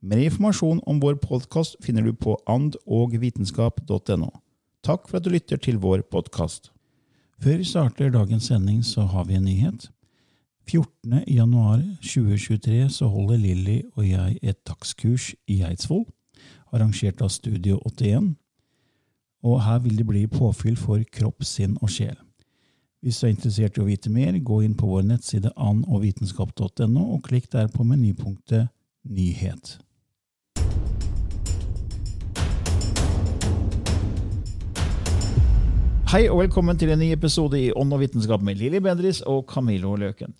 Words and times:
Mer 0.00 0.16
informasjon 0.24 0.78
om 0.88 1.00
vår 1.00 1.18
podkast 1.20 1.74
finner 1.84 2.00
du 2.02 2.14
på 2.16 2.32
andogvitenskap.no. 2.48 4.28
Takk 4.80 5.02
for 5.04 5.18
at 5.18 5.26
du 5.26 5.34
lytter 5.34 5.60
til 5.60 5.76
vår 5.76 6.06
podkast. 6.08 6.70
Før 7.36 7.58
vi 7.60 7.66
starter 7.68 8.08
dagens 8.14 8.46
sending, 8.48 8.78
så 8.80 9.04
har 9.04 9.26
vi 9.28 9.36
en 9.36 9.44
nyhet. 9.44 9.90
14. 10.64 11.20
januar 11.28 11.82
2023 12.00 12.78
så 12.94 13.10
holder 13.12 13.42
Lilly 13.42 13.82
og 13.92 14.06
jeg 14.08 14.38
et 14.40 14.56
dagskurs 14.64 15.34
i 15.44 15.58
Eidsvoll, 15.68 16.06
arrangert 16.72 17.20
av 17.20 17.28
Studio 17.28 17.76
81. 17.84 18.32
Og 19.44 19.60
her 19.66 19.84
vil 19.84 20.00
det 20.00 20.08
bli 20.08 20.24
påfyll 20.32 20.80
for 20.80 21.04
kropp, 21.12 21.44
sinn 21.44 21.76
og 21.82 21.92
sjel. 21.92 22.16
Hvis 23.04 23.20
du 23.20 23.28
er 23.28 23.36
interessert 23.36 23.76
i 23.76 23.84
å 23.84 23.88
vite 23.90 24.08
mer, 24.08 24.32
gå 24.40 24.62
inn 24.64 24.80
på 24.80 24.88
vår 24.88 25.04
nettside 25.12 25.52
annogvitenskap.no 25.60 27.06
og 27.18 27.22
klikk 27.28 27.52
der 27.52 27.68
på 27.68 27.84
menypunktet 27.84 28.72
Nyhet. 29.04 29.78
Hei 36.10 36.24
og 36.26 36.40
velkommen 36.40 36.74
til 36.74 36.90
en 36.90 36.98
ny 36.98 37.12
episode 37.14 37.54
i 37.54 37.68
Ånd 37.78 37.94
og 37.94 38.00
vitenskap 38.00 38.42
med 38.42 38.58
Lilly 38.58 38.80
Bendris 38.82 39.20
og 39.30 39.44
Camilo 39.46 39.92
Løken. 39.94 40.32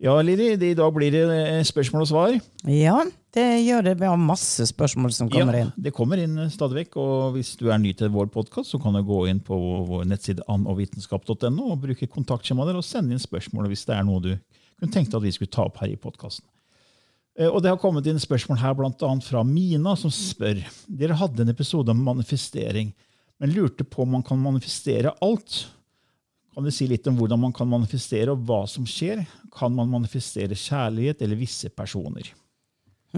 Ja, 0.00 0.14
Lilly, 0.24 0.54
i 0.56 0.70
dag 0.72 0.94
blir 0.96 1.12
det 1.12 1.24
eh, 1.28 1.58
spørsmål 1.68 2.06
og 2.06 2.08
svar. 2.08 2.36
Ja, 2.64 2.94
det 3.36 3.44
gjør 3.66 3.84
det. 3.84 3.92
Vi 4.00 4.08
har 4.08 4.16
masse 4.16 4.64
spørsmål 4.70 5.12
som 5.12 5.28
kommer 5.28 5.58
ja, 5.58 5.66
inn. 5.66 5.74
Det 5.76 5.92
kommer 5.92 6.22
inn 6.22 6.38
stadig 6.48 6.78
vekk, 6.78 6.96
og 7.02 7.34
hvis 7.34 7.50
du 7.60 7.66
er 7.68 7.82
ny 7.82 7.92
til 7.98 8.08
vår 8.14 8.30
podkast, 8.32 8.72
så 8.72 8.80
kan 8.80 8.96
du 8.96 9.02
gå 9.04 9.18
inn 9.28 9.42
på 9.44 9.58
vår 9.90 10.08
nettside 10.08 10.46
andogvitenskap.no 10.48 11.68
og 11.68 11.84
bruke 11.84 12.08
kontaktskjemaet 12.08 12.72
der 12.72 12.80
og 12.80 12.88
sende 12.88 13.12
inn 13.12 13.20
spørsmål 13.20 13.68
hvis 13.74 13.84
det 13.90 13.98
er 13.98 14.08
noe 14.08 14.24
du 14.24 14.32
kunne 14.32 14.96
tenkt 14.96 15.12
at 15.12 15.26
vi 15.26 15.34
skulle 15.36 15.52
ta 15.52 15.68
opp 15.68 15.82
her 15.84 15.92
i 15.92 16.00
podkasten. 16.00 16.48
Eh, 17.36 17.50
og 17.50 17.60
Det 17.60 17.74
har 17.74 17.82
kommet 17.84 18.08
inn 18.08 18.24
spørsmål 18.24 18.62
her 18.64 18.84
annet 18.88 19.28
fra 19.28 19.44
Mina, 19.44 19.98
som 20.00 20.08
spør 20.08 20.64
Dere 20.88 21.20
hadde 21.20 21.44
en 21.44 21.52
episode 21.52 21.92
om 21.92 22.04
manifestering 22.08 22.96
men 23.40 23.52
lurte 23.56 23.84
på 23.84 24.02
om 24.02 24.10
man 24.10 24.22
kan 24.22 24.38
manifestere 24.38 25.14
alt. 25.20 25.66
Kan 26.54 26.64
du 26.64 26.70
si 26.70 26.86
litt 26.90 27.06
om 27.08 27.16
hvordan 27.16 27.40
man 27.40 27.52
kan 27.56 27.68
manifestere, 27.70 28.34
og 28.34 28.44
hva 28.44 28.66
som 28.68 28.84
skjer? 28.88 29.22
Kan 29.54 29.72
man 29.72 29.88
manifestere 29.88 30.58
kjærlighet 30.58 31.22
eller 31.24 31.40
visse 31.40 31.70
personer? 31.72 32.28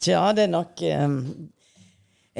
Tja, 0.00 0.32
det 0.32 0.46
er 0.46 0.50
nok 0.50 0.80
um, 0.80 1.18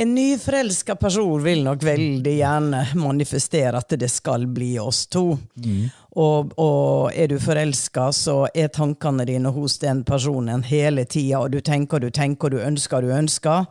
En 0.00 0.15
nyforelska 0.16 0.97
person 0.97 1.43
vil 1.44 1.60
nok 1.66 1.84
veldig 1.84 2.32
gjerne 2.38 2.81
manifestere 2.97 3.77
at 3.77 3.92
det 4.00 4.09
skal 4.09 4.47
bli 4.48 4.72
oss 4.81 5.04
to. 5.12 5.37
Mm. 5.60 5.91
Og, 6.16 6.54
og, 6.56 7.12
er 7.12 7.28
du 7.28 7.37
forelska, 7.42 8.09
så 8.16 8.47
er 8.54 8.72
tankene 8.72 9.28
dine 9.28 9.53
hos 9.53 9.77
den 9.82 10.04
personen 10.09 10.65
hele 10.65 11.04
tida, 11.04 11.44
og 11.44 11.53
du 11.53 11.60
tenker, 11.60 12.00
du 12.00 12.09
tenker, 12.09 12.48
du 12.48 12.62
ønsker, 12.65 13.03
du 13.04 13.12
ønsker. 13.12 13.66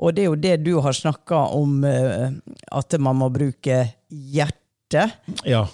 Og 0.00 0.14
det 0.14 0.24
er 0.24 0.30
jo 0.30 0.40
det 0.40 0.56
du 0.64 0.74
har 0.82 0.96
snakka 0.96 1.46
om, 1.54 1.80
uh, 1.86 2.34
at 2.74 2.98
man 3.00 3.20
må 3.22 3.30
bruke 3.34 3.84
hjertet. 4.10 5.14
Ja. 5.46 5.64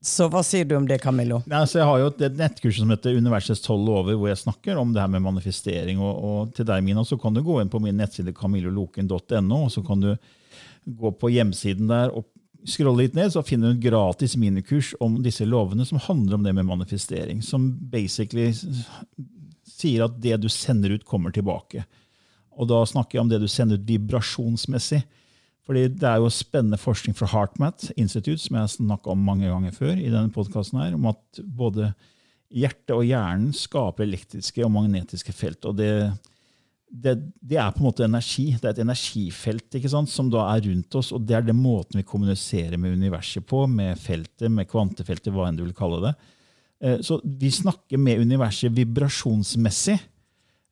Så 0.00 0.28
hva 0.30 0.44
sier 0.46 0.66
du 0.68 0.76
om 0.78 0.86
det, 0.86 1.00
Camillo? 1.02 1.40
Ja, 1.50 1.64
jeg 1.66 1.84
har 1.84 2.00
jo 2.00 2.08
et 2.12 2.38
nettkurs 2.38 2.78
som 2.78 2.90
heter 2.92 3.18
Universets 3.18 3.64
tolv 3.64 3.84
lover, 3.88 4.14
hvor 4.14 4.30
jeg 4.30 4.40
snakker 4.40 4.78
om 4.78 4.92
det 4.94 5.02
her 5.02 5.10
med 5.10 5.24
manifestering. 5.24 5.98
Og, 5.98 6.24
og 6.24 6.56
til 6.56 6.68
deg, 6.68 6.84
Mina, 6.86 7.02
så 7.04 7.18
kan 7.20 7.34
du 7.34 7.42
gå 7.44 7.58
inn 7.60 7.72
på 7.72 7.80
min 7.82 7.98
nettside 7.98 8.34
camilloloken.no, 8.36 9.62
og 9.66 9.72
så 9.74 9.82
kan 9.86 10.04
du 10.04 10.12
gå 10.88 11.12
på 11.20 11.32
hjemsiden 11.34 11.90
der 11.90 12.14
og 12.14 12.28
scrolle 12.68 13.04
litt 13.04 13.16
ned, 13.16 13.32
så 13.32 13.42
finner 13.46 13.70
du 13.70 13.76
en 13.76 13.82
gratis 13.82 14.36
minikurs 14.38 14.92
om 15.04 15.18
disse 15.24 15.46
lovene 15.46 15.86
som 15.86 16.00
handler 16.02 16.38
om 16.38 16.46
det 16.46 16.54
med 16.56 16.66
manifestering. 16.68 17.42
Som 17.44 17.70
basically 17.90 18.50
sier 19.68 20.06
at 20.06 20.18
det 20.22 20.40
du 20.42 20.48
sender 20.52 20.96
ut, 20.96 21.06
kommer 21.06 21.34
tilbake. 21.34 21.84
Og 22.58 22.68
da 22.70 22.82
snakker 22.86 23.18
jeg 23.18 23.24
om 23.24 23.30
det 23.30 23.40
du 23.42 23.48
sender 23.50 23.78
ut 23.78 23.88
vibrasjonsmessig. 23.88 25.02
Fordi 25.68 25.88
Det 25.88 26.08
er 26.08 26.16
jo 26.16 26.30
spennende 26.32 26.80
forskning 26.80 27.14
fra 27.16 27.28
HeartMath 27.28 27.92
Institute 27.96 28.40
som 28.40 28.56
jeg 28.56 28.64
har 28.64 28.72
snakka 28.72 29.12
om 29.12 29.18
mange 29.20 29.50
ganger 29.50 29.74
før, 29.76 29.98
i 30.00 30.08
denne 30.08 30.32
her, 30.32 30.94
om 30.94 31.06
at 31.06 31.42
både 31.44 31.92
hjertet 32.48 32.94
og 32.96 33.04
hjernen 33.04 33.52
skaper 33.52 34.06
elektriske 34.06 34.64
og 34.64 34.72
magnetiske 34.72 35.32
felt. 35.36 35.64
og 35.68 35.76
det, 35.76 36.10
det, 36.88 37.18
det, 37.40 37.58
er 37.60 37.70
på 37.70 37.82
en 37.82 37.88
måte 37.90 38.06
energi. 38.06 38.56
Det 38.56 38.64
er 38.64 38.76
et 38.76 38.84
energifelt 38.86 39.76
ikke 39.76 39.92
sant, 39.92 40.08
som 40.08 40.30
da 40.32 40.46
er 40.54 40.64
rundt 40.64 40.94
oss. 40.94 41.12
og 41.12 41.26
Det 41.28 41.36
er 41.36 41.44
den 41.44 41.60
måten 41.60 42.00
vi 42.00 42.06
kommuniserer 42.08 42.78
med 42.80 42.96
universet 42.96 43.44
på, 43.46 43.66
med 43.66 43.98
feltet, 44.00 44.48
med 44.50 44.68
kvantefeltet, 44.70 45.32
hva 45.34 45.48
enn 45.48 45.60
du 45.60 45.66
vil 45.66 45.76
kalle 45.76 46.00
det. 46.06 46.14
Eh, 46.80 47.00
så 47.04 47.20
vi 47.22 47.50
snakker 47.52 48.00
med 48.00 48.24
universet 48.24 48.72
vibrasjonsmessig. 48.72 49.98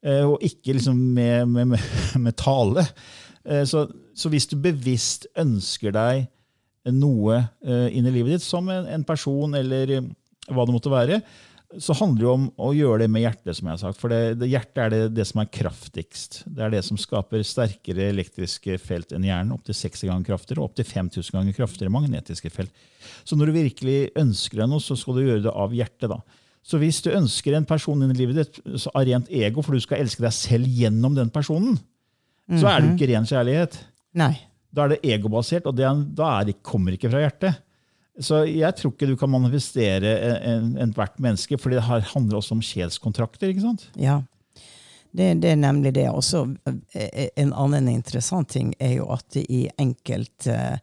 Eh, 0.05 0.23
og 0.27 0.43
ikke 0.45 0.77
liksom 0.77 0.99
med, 1.15 1.47
med, 1.49 1.75
med, 2.25 2.35
tale. 2.37 2.85
Eh, 3.45 3.65
så, 3.67 3.87
så, 4.17 4.31
hvis 4.33 4.49
du 4.51 4.57
bevisst 4.61 5.29
ønsker 5.37 5.95
deg 5.95 6.27
noe 6.93 7.41
eh, 7.65 7.89
inn 7.97 8.07
i 8.07 8.13
livet 8.13 8.37
ditt, 8.37 8.45
som 8.45 8.69
en, 8.71 8.87
en 8.87 9.05
person 9.07 9.57
eller 9.57 9.99
hva 10.47 10.63
det 10.63 10.75
måtte 10.75 10.93
være, 10.93 11.21
så 11.83 11.91
handler 11.99 12.21
det 12.21 12.29
om 12.31 12.45
å 12.63 12.69
gjøre 12.71 13.01
det 13.01 13.09
med 13.11 13.25
hjertet. 13.25 13.57
som 13.57 13.67
jeg 13.67 13.73
har 13.73 13.81
sagt. 13.81 13.99
For 13.99 14.13
det, 14.13 14.37
det 14.39 14.47
hjertet 14.47 14.79
er 14.85 14.93
det, 14.93 15.01
det, 15.17 15.25
som 15.27 15.41
er 15.41 15.49
kraftigst. 15.51 16.39
Det 16.47 16.63
er 16.63 16.71
det 16.71 16.79
som 16.87 16.99
skaper 16.99 17.43
sterkere 17.43 18.07
elektriske 18.13 18.77
felt 18.79 19.11
enn 19.11 19.25
hjernen. 19.27 19.51
Opptil 19.57 19.75
60 19.75 20.07
ganger 20.07 20.29
kraftigere 20.29 20.63
og 20.63 20.69
opptil 20.69 20.87
5000 20.87 21.35
ganger 21.35 21.57
kraftigere 21.57 21.91
magnetiske 21.91 22.53
felt. 22.53 22.87
Så 23.27 23.35
når 23.35 23.51
du 23.51 23.57
virkelig 23.57 23.97
ønsker 24.15 24.61
deg 24.61 24.71
noe, 24.71 24.83
så 24.83 24.95
skal 24.95 25.19
du 25.19 25.25
gjøre 25.25 25.43
det 25.49 25.55
av 25.65 25.75
hjertet. 25.75 26.07
da. 26.13 26.21
Så 26.67 26.79
hvis 26.81 26.99
du 27.03 27.13
ønsker 27.15 27.55
en 27.55 27.67
person 27.67 28.01
inn 28.03 28.11
i 28.11 28.17
livet 28.17 28.41
ditt 28.41 28.87
av 28.91 29.05
rent 29.07 29.29
ego, 29.31 29.63
for 29.63 29.77
du 29.77 29.83
skal 29.83 30.03
elske 30.03 30.23
deg 30.23 30.35
selv 30.35 30.67
gjennom 30.67 31.15
den 31.15 31.29
personen, 31.31 31.77
mm 31.77 32.55
-hmm. 32.55 32.59
så 32.59 32.67
er 32.67 32.81
det 32.81 32.89
jo 32.89 32.95
ikke 32.95 33.13
ren 33.13 33.25
kjærlighet. 33.25 33.79
Nei. 34.13 34.35
Da 34.75 34.83
er 34.83 34.87
det 34.89 34.99
egobasert, 35.03 35.65
og 35.65 35.77
det, 35.77 35.87
da 36.17 36.43
det, 36.43 36.61
kommer 36.61 36.91
det 36.91 36.99
ikke 36.99 37.11
fra 37.11 37.23
hjertet. 37.23 37.63
Så 38.19 38.43
jeg 38.49 38.75
tror 38.75 38.91
ikke 38.91 39.07
du 39.07 39.15
kan 39.15 39.29
manifestere 39.29 40.11
ethvert 40.81 41.17
en, 41.17 41.23
menneske, 41.23 41.57
for 41.57 41.69
det 41.69 41.81
handler 41.81 42.37
også 42.37 42.55
om 42.55 42.61
sjelskontrakter. 42.61 43.47
ikke 43.47 43.61
sant? 43.61 43.89
Ja, 43.95 44.21
det, 45.13 45.41
det, 45.41 45.51
er 45.51 45.55
nemlig 45.55 45.95
det. 45.95 46.09
Også 46.09 46.55
en 47.37 47.53
annen 47.53 47.87
interessant 47.87 48.49
ting 48.49 48.73
er 48.79 48.97
jo 48.97 49.11
at 49.13 49.35
i 49.35 49.69
enkelte 49.79 50.79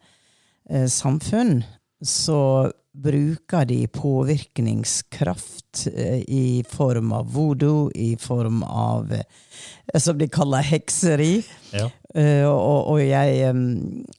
eh, 0.71 0.87
samfunn 0.87 1.65
så 2.05 2.71
bruker 2.95 3.65
de 3.65 3.87
påvirkningskraft 3.87 5.87
eh, 5.95 6.17
i 6.17 6.65
form 6.71 7.13
av 7.13 7.33
voodoo, 7.33 7.91
i 7.95 8.17
form 8.17 8.63
av 8.63 9.13
eh, 9.13 10.01
som 10.01 10.19
de 10.19 10.29
kaller 10.29 10.63
hekseri. 10.63 11.43
Ja. 11.73 11.91
Eh, 12.15 12.47
og, 12.47 12.93
og 12.93 13.01
jeg, 13.03 13.51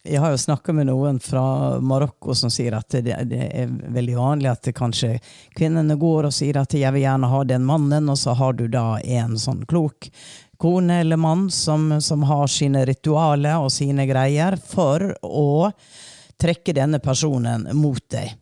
jeg 0.04 0.20
har 0.20 0.34
jo 0.34 0.42
snakka 0.44 0.76
med 0.76 0.90
noen 0.90 1.22
fra 1.24 1.80
Marokko 1.80 2.36
som 2.36 2.52
sier 2.52 2.76
at 2.76 2.98
det, 3.00 3.16
det 3.32 3.48
er 3.48 3.72
veldig 3.72 4.18
vanlig 4.20 4.52
at 4.52 4.68
kanskje 4.76 5.14
kvinnene 5.56 5.96
går 5.96 6.28
og 6.28 6.36
sier 6.36 6.60
at 6.60 6.76
'jeg 6.76 6.92
vil 6.92 7.08
gjerne 7.08 7.32
ha 7.32 7.44
den 7.48 7.64
mannen', 7.64 8.12
og 8.12 8.20
så 8.20 8.36
har 8.36 8.60
du 8.60 8.68
da 8.68 9.00
en 9.00 9.40
sånn 9.40 9.64
klok 9.66 10.12
kone 10.60 11.00
eller 11.00 11.18
mann 11.18 11.52
som, 11.52 12.02
som 12.02 12.24
har 12.24 12.48
sine 12.48 12.86
ritualer 12.86 13.60
og 13.60 13.72
sine 13.72 14.06
greier 14.08 14.58
for 14.60 15.12
å 15.24 15.72
trekke 16.42 16.74
denne 16.76 17.00
personen 17.00 17.68
mot 17.78 18.02
deg. 18.12 18.34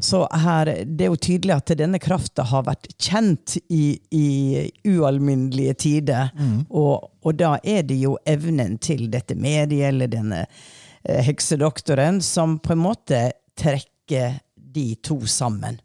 Så 0.00 0.22
her, 0.32 0.66
det 0.86 1.04
er 1.04 1.10
jo 1.12 1.20
tydelig 1.20 1.54
at 1.58 1.72
denne 1.76 1.98
krafta 2.00 2.46
har 2.48 2.64
vært 2.64 2.88
kjent 2.96 3.58
i, 3.68 3.98
i 4.16 4.28
ualminnelige 4.88 5.74
tider. 5.74 6.30
Og, 6.70 7.10
og 7.20 7.34
da 7.36 7.58
er 7.60 7.82
det 7.84 7.98
jo 8.00 8.14
evnen 8.24 8.78
til 8.80 9.10
dette 9.12 9.36
mediet 9.36 9.90
eller 9.92 10.08
denne 10.08 10.46
eh, 10.46 11.20
heksedoktoren 11.26 12.22
som 12.24 12.58
på 12.64 12.72
en 12.72 12.80
måte 12.86 13.20
trekker 13.60 14.40
de 14.56 14.94
to 15.04 15.20
sammen. 15.28 15.76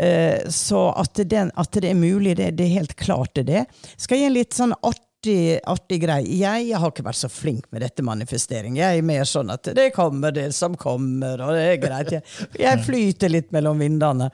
Eh, 0.00 0.48
så 0.48 0.88
at, 0.96 1.20
den, 1.28 1.52
at 1.60 1.76
det 1.76 1.90
er 1.90 1.98
mulig, 1.98 2.36
det, 2.40 2.54
det 2.56 2.64
er 2.64 2.78
helt 2.80 2.96
klart 2.96 3.34
det 3.36 3.48
det. 3.50 3.66
Skal 3.96 4.16
jeg 4.16 4.22
gi 4.22 4.30
en 4.30 4.38
litt 4.38 4.56
sånn 4.56 4.74
artig, 4.80 5.04
artig 5.28 6.00
greie? 6.02 6.24
Jeg, 6.40 6.70
har 6.76 6.90
ikke 6.92 7.04
vært 7.04 7.20
så 7.20 7.28
flink 7.32 7.66
med 7.70 7.82
dette 7.84 8.04
manifestering. 8.06 8.78
Jeg 8.80 9.00
er 9.00 9.06
mer 9.06 9.28
sånn 9.28 9.52
at 9.52 9.68
det 9.76 9.90
kommer 9.96 10.32
det 10.32 10.50
som 10.56 10.76
kommer, 10.80 11.40
og 11.44 11.54
det 11.56 11.66
er 11.66 11.78
greit. 11.82 12.12
Jeg, 12.16 12.48
jeg 12.60 12.82
flyter 12.86 13.32
litt 13.32 13.52
mellom 13.52 13.82
vindene. 13.82 14.30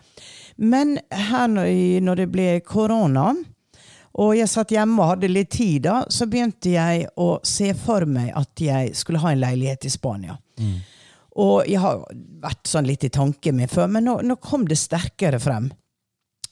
Men 0.57 0.97
her 1.11 1.49
når, 1.51 1.69
når 2.07 2.23
det 2.23 2.29
ble 2.33 2.49
korona, 2.65 3.33
og 4.17 4.33
jeg 4.39 4.49
satt 4.49 4.73
hjemme 4.73 5.03
og 5.03 5.11
hadde 5.11 5.29
litt 5.29 5.51
tid 5.53 5.85
da, 5.85 5.99
så 6.09 6.29
begynte 6.31 6.73
jeg 6.73 7.09
å 7.21 7.37
se 7.45 7.73
for 7.77 8.07
meg 8.09 8.31
at 8.39 8.63
jeg 8.63 8.95
skulle 8.97 9.21
ha 9.21 9.35
en 9.35 9.43
leilighet 9.43 9.85
i 9.85 9.93
Spania. 9.93 10.39
Og 11.37 11.67
jeg 11.69 11.83
har 11.83 12.01
vært 12.41 12.71
sånn 12.71 12.89
litt 12.89 13.05
i 13.05 13.13
tanken 13.13 13.59
min 13.59 13.69
før, 13.69 13.91
men 13.93 14.07
nå, 14.09 14.21
nå 14.25 14.39
kom 14.41 14.65
det 14.69 14.79
sterkere 14.81 15.41
frem. 15.43 15.69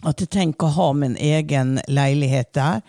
At 0.04 0.20
jeg 0.20 0.28
tenker 0.34 0.68
å 0.68 0.76
ha 0.76 0.88
min 0.92 1.16
egen 1.16 1.78
leilighet 1.88 2.52
der. 2.58 2.82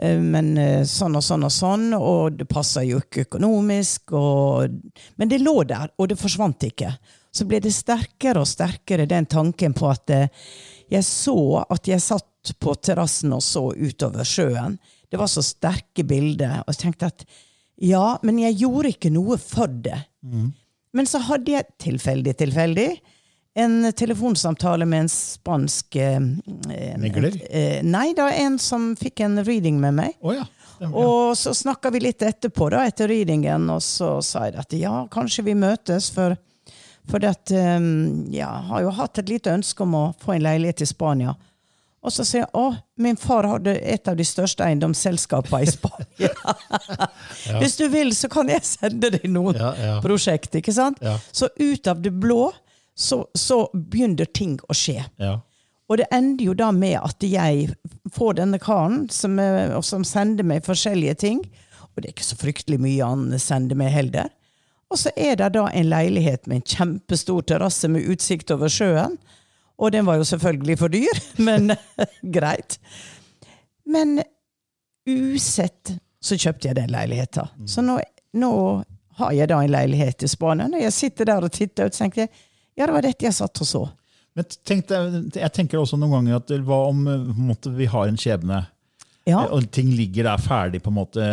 Eh, 0.00 0.18
Men 0.20 0.54
eh, 0.58 0.82
sånn 0.88 1.18
og 1.18 1.24
sånn 1.24 1.44
og 1.46 1.52
sånn, 1.54 1.90
og 1.96 2.40
det 2.40 2.48
passer 2.50 2.86
jo 2.88 3.00
ikke 3.02 3.26
økonomisk. 3.28 4.14
Og, 4.16 4.78
men 5.20 5.30
det 5.30 5.42
lå 5.42 5.60
der, 5.68 5.92
og 5.98 6.10
det 6.10 6.18
forsvant 6.20 6.68
ikke. 6.70 6.94
Så 7.30 7.46
ble 7.46 7.60
det 7.62 7.74
sterkere 7.74 8.42
og 8.42 8.48
sterkere 8.48 9.06
den 9.10 9.28
tanken 9.30 9.76
på 9.76 9.90
at 9.90 10.10
eh, 10.14 10.32
jeg 10.90 11.06
så 11.06 11.62
at 11.68 11.86
jeg 11.86 12.02
satt 12.02 12.54
på 12.58 12.74
terrassen 12.82 13.34
og 13.36 13.44
så 13.44 13.68
utover 13.76 14.26
sjøen. 14.26 14.78
Det 15.10 15.18
var 15.20 15.28
så 15.30 15.42
sterke 15.44 16.02
bilder. 16.06 16.64
Og 16.64 16.72
jeg 16.72 16.82
tenkte 16.86 17.10
at 17.12 17.24
ja, 17.80 18.16
men 18.26 18.40
jeg 18.40 18.58
gjorde 18.60 18.90
ikke 18.92 19.12
noe 19.12 19.38
for 19.40 19.70
det. 19.70 20.00
Men 20.96 21.06
så 21.06 21.20
hadde 21.22 21.52
jeg 21.54 21.68
tilfeldig, 21.80 22.34
tilfeldig 22.40 22.88
en 23.54 23.92
telefonsamtale 23.92 24.86
med 24.86 25.00
en 25.00 25.08
spansk 25.08 25.96
eh, 25.96 26.16
eh, 26.70 26.98
Megler? 26.98 27.42
Eh, 27.50 27.82
nei, 27.82 28.12
da 28.16 28.30
en 28.30 28.58
som 28.58 28.92
fikk 28.96 29.20
en 29.26 29.44
reading 29.44 29.80
med 29.80 29.94
meg. 29.94 30.14
Oh, 30.20 30.34
ja. 30.34 30.46
stemmer, 30.76 30.94
ja. 30.94 31.06
Og 31.06 31.38
så 31.38 31.54
snakka 31.54 31.90
vi 31.90 32.04
litt 32.06 32.22
etterpå, 32.22 32.70
da, 32.70 32.84
etter 32.86 33.10
readingen, 33.10 33.68
og 33.70 33.82
så 33.82 34.18
sa 34.24 34.46
jeg 34.48 34.58
at 34.60 34.78
ja, 34.78 34.94
kanskje 35.10 35.48
vi 35.50 35.56
møtes, 35.58 36.12
for, 36.14 36.38
for 37.10 37.26
at, 37.26 37.50
um, 37.50 38.26
ja, 38.32 38.52
har 38.70 38.86
jo 38.86 38.94
hatt 39.00 39.18
et 39.22 39.32
lite 39.32 39.52
ønske 39.52 39.82
om 39.82 39.98
å 39.98 40.04
få 40.22 40.36
en 40.36 40.46
leilighet 40.46 40.86
i 40.86 40.90
Spania. 40.92 41.34
Og 42.00 42.14
så 42.14 42.24
sier 42.24 42.46
jeg 42.46 42.56
å, 42.56 42.70
min 42.96 43.18
far 43.20 43.44
hadde 43.44 43.74
et 43.76 44.08
av 44.08 44.14
de 44.16 44.24
største 44.24 44.64
eiendomsselskapene 44.64 45.66
i 45.66 45.68
Spania. 45.68 46.30
Hvis 47.60 47.76
du 47.76 47.90
vil, 47.92 48.14
så 48.16 48.30
kan 48.32 48.48
jeg 48.48 48.64
sende 48.64 49.10
deg 49.18 49.26
noen 49.28 49.58
Ja, 49.58 49.98
prosjekt. 50.00 50.54
ikke 50.56 50.72
sant? 50.72 51.02
Så 51.28 51.50
ut 51.58 51.90
av 51.90 52.00
det 52.00 52.14
blå 52.16 52.46
så, 53.00 53.22
så 53.38 53.62
begynner 53.72 54.28
ting 54.36 54.58
å 54.68 54.76
skje. 54.76 55.00
Ja. 55.22 55.38
Og 55.90 55.98
det 55.98 56.06
ender 56.14 56.44
jo 56.50 56.52
da 56.54 56.68
med 56.76 56.98
at 57.00 57.24
jeg 57.26 57.70
får 58.14 58.36
denne 58.38 58.60
karen 58.62 59.06
som, 59.10 59.38
er- 59.42 59.72
som 59.82 60.04
sender 60.06 60.46
meg 60.46 60.62
forskjellige 60.68 61.16
ting. 61.24 61.40
Og 61.90 62.02
det 62.02 62.10
er 62.10 62.14
ikke 62.14 62.28
så 62.28 62.38
fryktelig 62.38 62.78
mye 62.84 63.08
han 63.08 63.24
sender 63.42 63.78
meg 63.80 63.90
heller. 63.94 64.28
Og 64.90 64.98
så 64.98 65.10
er 65.18 65.36
det 65.40 65.48
da 65.56 65.64
en 65.70 65.88
leilighet 65.90 66.46
med 66.50 66.60
en 66.60 66.68
kjempestor 66.76 67.42
terrasse 67.46 67.88
med 67.90 68.06
utsikt 68.10 68.50
over 68.54 68.70
sjøen. 68.70 69.16
Og 69.80 69.92
den 69.94 70.04
var 70.06 70.18
jo 70.20 70.26
selvfølgelig 70.28 70.76
for 70.78 70.92
dyr, 70.92 71.20
men 71.46 71.72
greit. 72.34 72.76
Men 73.90 74.20
usett 75.08 75.94
så 76.22 76.36
kjøpte 76.36 76.68
jeg 76.70 76.76
den 76.76 76.92
leiligheten. 76.92 77.48
Så 77.70 77.82
nå, 77.82 77.96
nå 78.36 78.52
har 79.20 79.32
jeg 79.36 79.48
da 79.50 79.58
en 79.64 79.72
leilighet 79.72 80.22
i 80.26 80.28
Spania. 80.30 80.68
Når 80.70 80.84
jeg 80.86 80.92
sitter 80.96 81.30
der 81.32 81.46
og 81.46 81.52
titter 81.56 81.88
ut, 81.90 81.96
tenker 81.96 82.26
jeg 82.26 82.32
ja, 82.78 82.86
det 82.86 82.92
var 82.94 83.02
dette 83.02 83.26
jeg 83.26 83.34
satt 83.36 83.60
og 83.60 83.66
så. 83.66 83.82
Men 84.36 84.44
tenkte, 84.64 85.00
jeg 85.34 85.52
tenker 85.52 85.80
også 85.80 85.98
noen 85.98 86.12
ganger 86.20 86.36
at 86.38 86.52
hva 86.64 86.78
om 86.88 87.02
eh, 87.10 87.24
måte, 87.36 87.72
vi 87.74 87.86
har 87.90 88.08
en 88.08 88.16
skjebne, 88.20 88.66
Ja, 89.28 89.42
og 89.52 89.66
ting 89.70 89.90
ligger 89.92 90.24
der 90.30 90.40
ferdig 90.42 90.80
på 90.82 90.88
en 90.90 90.96
måte 90.96 91.26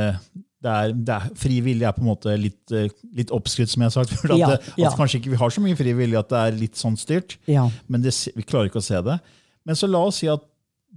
det 0.68 0.72
er, 0.74 0.92
det 0.92 1.14
er, 1.14 1.28
Fri 1.38 1.60
vilje 1.64 1.86
er 1.88 1.94
på 1.96 2.02
en 2.02 2.10
måte 2.10 2.34
litt, 2.42 2.72
eh, 2.74 2.90
litt 3.16 3.30
oppskrytt, 3.32 3.70
som 3.70 3.84
jeg 3.86 3.92
har 3.92 3.96
sagt. 4.04 4.14
For 4.18 4.34
at, 4.34 4.40
Ja, 4.42 4.48
det- 4.56 4.74
ja. 4.82 4.90
at 4.90 4.98
kanskje 4.98 5.20
ikke 5.22 5.30
vi 5.36 5.40
har 5.40 5.50
så 5.54 5.62
mye 5.62 5.78
fri 5.78 5.94
vilje 5.94 6.18
at 6.20 6.30
det 6.34 6.40
er 6.42 6.58
litt 6.58 6.76
sånn 6.76 6.98
styrt. 6.98 7.38
ja, 7.48 7.70
Men 7.88 8.02
det, 8.02 8.14
vi 8.36 8.44
klarer 8.44 8.68
ikke 8.72 8.82
å 8.82 8.84
se 8.84 9.00
det. 9.06 9.20
Men 9.66 9.76
så 9.76 9.88
la 9.90 10.00
oss 10.10 10.18
si 10.18 10.28
at 10.28 10.42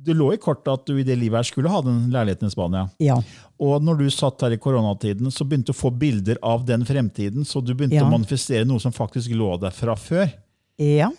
det 0.04 0.14
lå 0.16 0.32
i 0.34 0.38
kortet 0.40 0.70
at 0.72 0.86
du 0.86 0.94
i 0.98 1.04
det 1.04 1.16
livet 1.20 1.36
her 1.40 1.48
skulle 1.48 1.68
ha 1.72 1.80
den 1.84 2.06
leiligheten 2.12 2.48
i 2.48 2.50
Spania. 2.54 2.86
ja. 2.98 3.18
Og 3.60 3.82
når 3.84 3.98
du 3.98 4.06
satt 4.10 4.40
her 4.40 4.54
i 4.54 4.56
koronatiden, 4.56 5.28
så 5.30 5.44
begynte 5.44 5.68
du 5.68 5.74
å 5.74 5.80
få 5.82 5.90
bilder 5.92 6.38
av 6.42 6.62
den 6.64 6.80
fremtiden. 6.88 7.44
Så 7.44 7.60
du 7.60 7.74
begynte 7.74 7.98
Ja. 7.98 8.04
å 8.06 8.10
manifestere 8.10 8.64
noe 8.64 8.80
som 8.80 8.90
faktisk 8.92 9.28
lå 9.36 9.58
der 9.60 9.70
fra 9.70 9.94
før. 9.96 10.32
ja. 10.78 11.10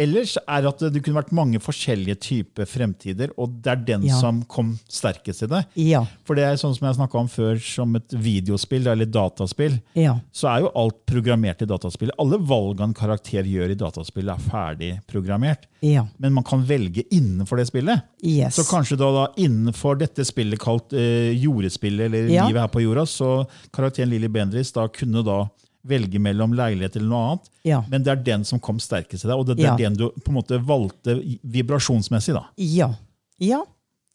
Ellers 0.00 0.36
er 0.48 0.66
at 0.70 0.80
det 0.94 1.02
kunne 1.04 1.18
vært 1.20 1.32
mange 1.36 1.60
forskjellige 1.60 2.16
typer 2.24 2.64
fremtider, 2.68 3.34
og 3.36 3.58
det 3.62 3.72
er 3.74 3.82
den 3.92 4.06
Ja. 4.08 4.18
som 4.20 4.42
kom 4.48 4.78
sterkest 4.88 5.44
i 5.44 5.48
det. 5.50 5.64
Ja. 5.76 6.04
For 6.24 6.34
det 6.38 6.44
er 6.46 6.56
sånn 6.56 6.74
som 6.76 6.86
jeg 6.88 6.96
snakka 6.96 7.18
om 7.20 7.28
før, 7.28 7.60
som 7.60 7.94
et 7.96 8.08
videospill 8.16 8.86
eller 8.88 9.04
dataspill, 9.06 9.80
Ja. 9.94 10.18
så 10.32 10.48
er 10.56 10.60
jo 10.64 10.72
alt 10.74 11.04
programmert 11.06 11.60
i 11.62 11.66
dataspillet. 11.68 12.16
Alle 12.18 12.38
valgene 12.38 12.88
en 12.90 12.94
karakter 12.94 13.44
gjør 13.44 13.70
i 13.70 13.74
dataspillet, 13.74 14.38
er 14.38 14.50
ferdig 14.50 15.00
programmert. 15.06 15.66
Ja. 15.82 16.06
Men 16.18 16.32
man 16.32 16.44
kan 16.44 16.64
velge 16.64 17.04
innenfor 17.12 17.56
det 17.58 17.66
spillet. 17.68 18.02
Yes. 18.22 18.56
Så 18.56 18.64
kanskje 18.64 18.96
da, 18.96 19.10
da 19.12 19.26
innenfor 19.36 19.98
dette 19.98 20.24
spillet 20.24 20.58
kalt 20.58 20.92
uh, 20.92 21.32
jordespillet, 21.34 22.06
eller 22.06 22.28
livet 22.28 22.60
her 22.60 22.68
på 22.68 22.82
jorda, 22.82 23.04
så 23.08 23.46
karakteren 23.72 24.08
Lilly 24.10 24.28
Bendriss 24.28 24.72
da 24.72 24.88
kunne 24.88 25.22
da 25.24 25.42
velge 25.86 26.18
mellom 26.20 26.52
leilighet 26.52 26.96
eller 26.96 27.08
noe 27.08 27.28
annet. 27.30 27.50
Ja. 27.64 27.82
Men 27.88 28.02
det 28.02 28.10
er 28.12 28.16
den 28.24 28.44
som 28.44 28.60
kom 28.60 28.78
sterkest 28.78 29.22
til 29.24 29.30
deg, 29.30 29.38
og 29.38 29.46
det, 29.46 29.56
det 29.56 29.64
Ja. 29.64 29.74
er 29.74 29.78
den 29.78 29.94
du 29.96 30.08
på 30.10 30.28
en 30.28 30.34
måte 30.36 30.58
valgte 30.64 31.16
vibrasjonsmessig. 31.42 32.34
da. 32.34 32.44
Ja. 32.56 32.90
Ja. 33.38 33.62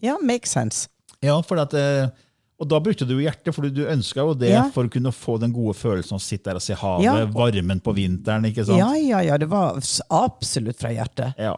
Ja, 0.02 0.18
makes 0.22 0.52
sense. 0.52 0.88
Ja, 1.22 1.42
for 1.42 1.58
at, 1.60 1.74
eh, 1.74 2.10
Og 2.58 2.70
da 2.70 2.80
brukte 2.80 3.06
du 3.06 3.18
jo 3.18 3.20
hjertet, 3.30 3.54
for 3.54 3.68
du 3.68 3.82
ønska 3.86 4.16
jo 4.24 4.34
det 4.34 4.50
Ja. 4.50 4.70
for 4.72 4.86
å 4.86 4.90
kunne 4.90 5.12
få 5.12 5.38
den 5.38 5.52
gode 5.52 5.74
følelsen 5.76 6.14
av 6.14 6.20
å 6.20 6.24
sitte 6.24 6.46
der 6.46 6.56
og 6.56 6.62
se 6.62 6.74
havet, 6.74 7.34
varmen 7.34 7.82
på 7.82 7.94
vinteren. 7.94 8.46
ikke 8.46 8.64
sant? 8.66 8.78
Ja, 8.80 8.94
ja, 8.96 9.20
ja. 9.20 9.38
Det 9.38 9.50
var 9.50 9.76
absolutt 10.10 10.78
fra 10.80 10.90
hjertet. 10.90 11.34
Ja. 11.38 11.58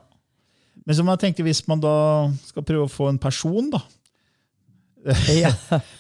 Men 0.84 0.96
som 0.96 1.06
jeg 1.06 1.20
tenkte, 1.20 1.44
hvis 1.44 1.68
man 1.68 1.80
da 1.80 2.32
skal 2.46 2.64
prøve 2.64 2.86
å 2.88 2.90
få 2.90 3.10
en 3.10 3.20
person, 3.20 3.70
da 3.70 3.80
Ja. 5.44 5.52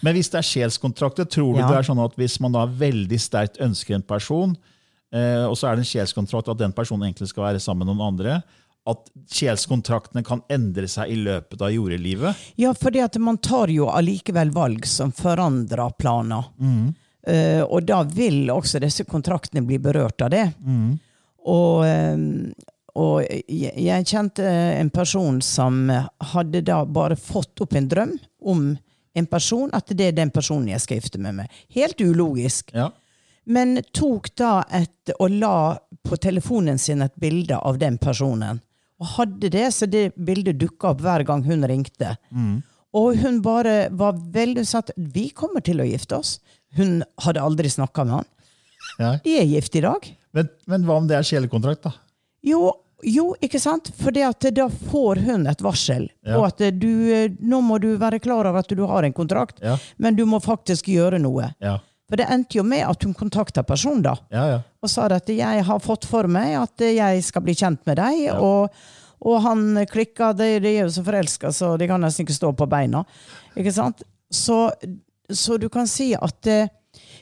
Men 0.03 0.15
hvis 0.17 0.29
det 0.33 0.39
er 0.41 0.47
sjelskontrakter, 0.47 1.25
tror 1.29 1.53
du 1.55 1.59
Ja. 1.61 1.67
det 1.71 1.77
er 1.79 1.87
sånn 1.89 2.03
at 2.03 2.15
hvis 2.19 2.39
man 2.43 2.51
da 2.55 2.65
veldig 2.67 3.19
sterkt 3.21 3.59
ønsker 3.63 3.95
en 3.95 4.03
person, 4.05 4.55
eh, 5.13 5.43
og 5.47 5.55
så 5.57 5.69
er 5.71 5.75
det 5.79 5.85
en 5.85 5.91
sjelskontrakt 5.93 6.49
at 6.51 6.57
den 6.59 6.73
personen 6.75 7.07
egentlig 7.07 7.29
skal 7.31 7.47
være 7.49 7.59
sammen 7.63 7.85
med 7.87 7.95
noen 7.95 8.07
andre, 8.13 8.39
at 8.87 9.09
sjelskontraktene 9.35 10.23
kan 10.23 10.41
endre 10.49 10.87
seg 10.87 11.11
i 11.11 11.17
løpet 11.19 11.59
av 11.61 11.73
jordelivet? 11.75 12.35
ja, 12.55 12.71
at 12.71 13.17
man 13.19 13.37
tar 13.37 13.67
jo 13.67 13.89
allikevel 13.91 14.51
valg 14.55 14.85
som 14.87 15.11
forandrer 15.11 15.91
planer. 15.99 16.45
Eh, 17.27 17.59
og 17.63 17.83
da 17.83 18.03
vil 18.07 18.47
også 18.53 18.79
disse 18.79 19.03
kontraktene 19.03 19.65
bli 19.67 19.77
berørt 19.83 20.21
av 20.23 20.29
det. 20.31 20.45
Og, 21.47 21.83
eh, 21.85 22.17
og 22.95 23.27
jeg 23.47 24.07
kjente 24.07 24.47
en 24.79 24.89
person 24.89 25.41
som 25.43 25.89
hadde 26.31 26.63
da 26.65 26.85
bare 26.85 27.15
fått 27.19 27.59
opp 27.61 27.75
en 27.75 27.89
drøm 27.91 28.15
om 28.47 28.77
en 29.17 29.27
person, 29.29 29.71
at 29.73 29.89
det 29.97 30.11
er 30.11 30.15
den 30.17 30.31
personen 30.33 30.69
jeg 30.71 30.83
skal 30.83 31.01
gifte 31.01 31.21
meg 31.21 31.35
med. 31.41 31.59
Helt 31.75 32.01
ulogisk. 32.01 32.71
Ja. 32.75 32.91
Men 33.47 33.79
tok 33.95 34.29
da 34.35 34.61
et, 34.75 35.13
og 35.17 35.31
la 35.31 35.77
på 36.03 36.19
telefonen 36.19 36.79
sin 36.81 37.03
et 37.05 37.15
bilde 37.19 37.57
av 37.57 37.79
den 37.79 37.99
personen. 38.01 38.59
Og 38.97 39.13
hadde 39.15 39.51
det, 39.53 39.67
så 39.75 39.87
det 39.89 40.09
bildet 40.15 40.59
dukka 40.59 40.91
opp 40.91 41.03
hver 41.05 41.23
gang 41.27 41.43
hun 41.45 41.63
ringte. 41.69 42.15
Og 42.97 43.19
hun 43.21 43.41
bare 43.45 43.87
var 43.93 44.17
veldig 44.33 44.65
satt 44.67 44.91
vi 44.97 45.29
kommer 45.35 45.63
til 45.63 45.83
å 45.83 45.87
gifte 45.87 46.17
oss. 46.17 46.37
Hun 46.75 47.03
hadde 47.23 47.43
aldri 47.43 47.69
snakka 47.71 48.07
med 48.07 48.19
han. 48.19 48.29
Ja. 48.97 49.11
De 49.23 49.37
er 49.37 49.47
gift 49.47 49.75
i 49.77 49.83
dag. 49.85 50.09
Men, 50.35 50.49
men 50.69 50.85
hva 50.87 50.97
om 50.99 51.07
det 51.09 51.17
er 51.17 51.27
sjelekontrakt, 51.27 51.87
da? 51.87 51.93
Jo, 52.45 52.71
jo, 53.05 53.35
ikke 53.43 53.59
sant? 53.61 53.91
For 53.99 54.11
da 54.15 54.67
får 54.89 55.19
hun 55.27 55.47
et 55.47 55.61
varsel. 55.61 56.07
Ja. 56.25 56.39
Og 56.39 56.47
at 56.49 56.63
du, 56.79 56.89
nå 57.39 57.59
må 57.61 57.77
du 57.83 57.91
være 58.01 58.19
klar 58.23 58.47
over 58.49 58.63
at 58.63 58.73
du 58.73 58.83
har 58.89 59.03
en 59.05 59.13
kontrakt, 59.13 59.59
Ja. 59.61 59.77
men 59.97 60.15
du 60.15 60.25
må 60.25 60.39
faktisk 60.41 60.87
gjøre 60.89 61.19
noe. 61.21 61.51
Ja, 61.61 61.77
For 62.09 62.17
det 62.17 62.25
endte 62.31 62.57
jo 62.57 62.63
med 62.63 62.85
at 62.87 63.03
hun 63.03 63.13
kontakta 63.13 63.63
personen 63.63 64.01
da, 64.01 64.15
ja. 64.31 64.45
ja. 64.47 64.61
og 64.81 64.89
sa 64.89 65.05
at 65.11 65.27
jeg 65.29 65.63
har 65.67 65.79
fått 65.83 66.05
for 66.09 66.27
meg 66.31 66.55
at 66.55 66.79
jeg 66.79 67.23
skal 67.23 67.43
bli 67.43 67.53
kjent 67.53 67.85
med 67.85 67.97
deg. 67.99 68.31
Og, 68.39 68.69
og 69.27 69.41
han 69.43 69.85
klikka, 69.91 70.31
de, 70.33 70.55
de 70.63 70.71
er 70.77 70.85
jo 70.87 70.93
så 70.95 71.03
forelska, 71.03 71.51
så 71.51 71.75
de 71.77 71.87
kan 71.89 72.01
nesten 72.01 72.25
ikke 72.25 72.37
stå 72.37 72.53
på 72.57 72.65
beina. 72.71 73.03
Ikke 73.55 73.73
sant? 73.75 74.01
Så, 74.31 74.71
så 75.29 75.57
du 75.61 75.67
kan 75.69 75.87
si 75.87 76.13
at 76.15 76.47
eh, 76.47 76.69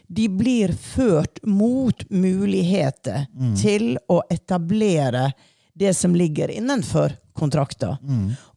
de 0.08 0.29
blir 0.29 0.72
ført 0.77 1.41
mot 1.44 2.05
muligheter 2.13 3.25
til 3.60 3.98
å 4.08 4.22
etablere 4.32 5.32
det 5.75 5.94
som 5.98 6.15
ligger 6.15 6.51
innenfor 6.51 7.12
kontrakter. 7.36 7.98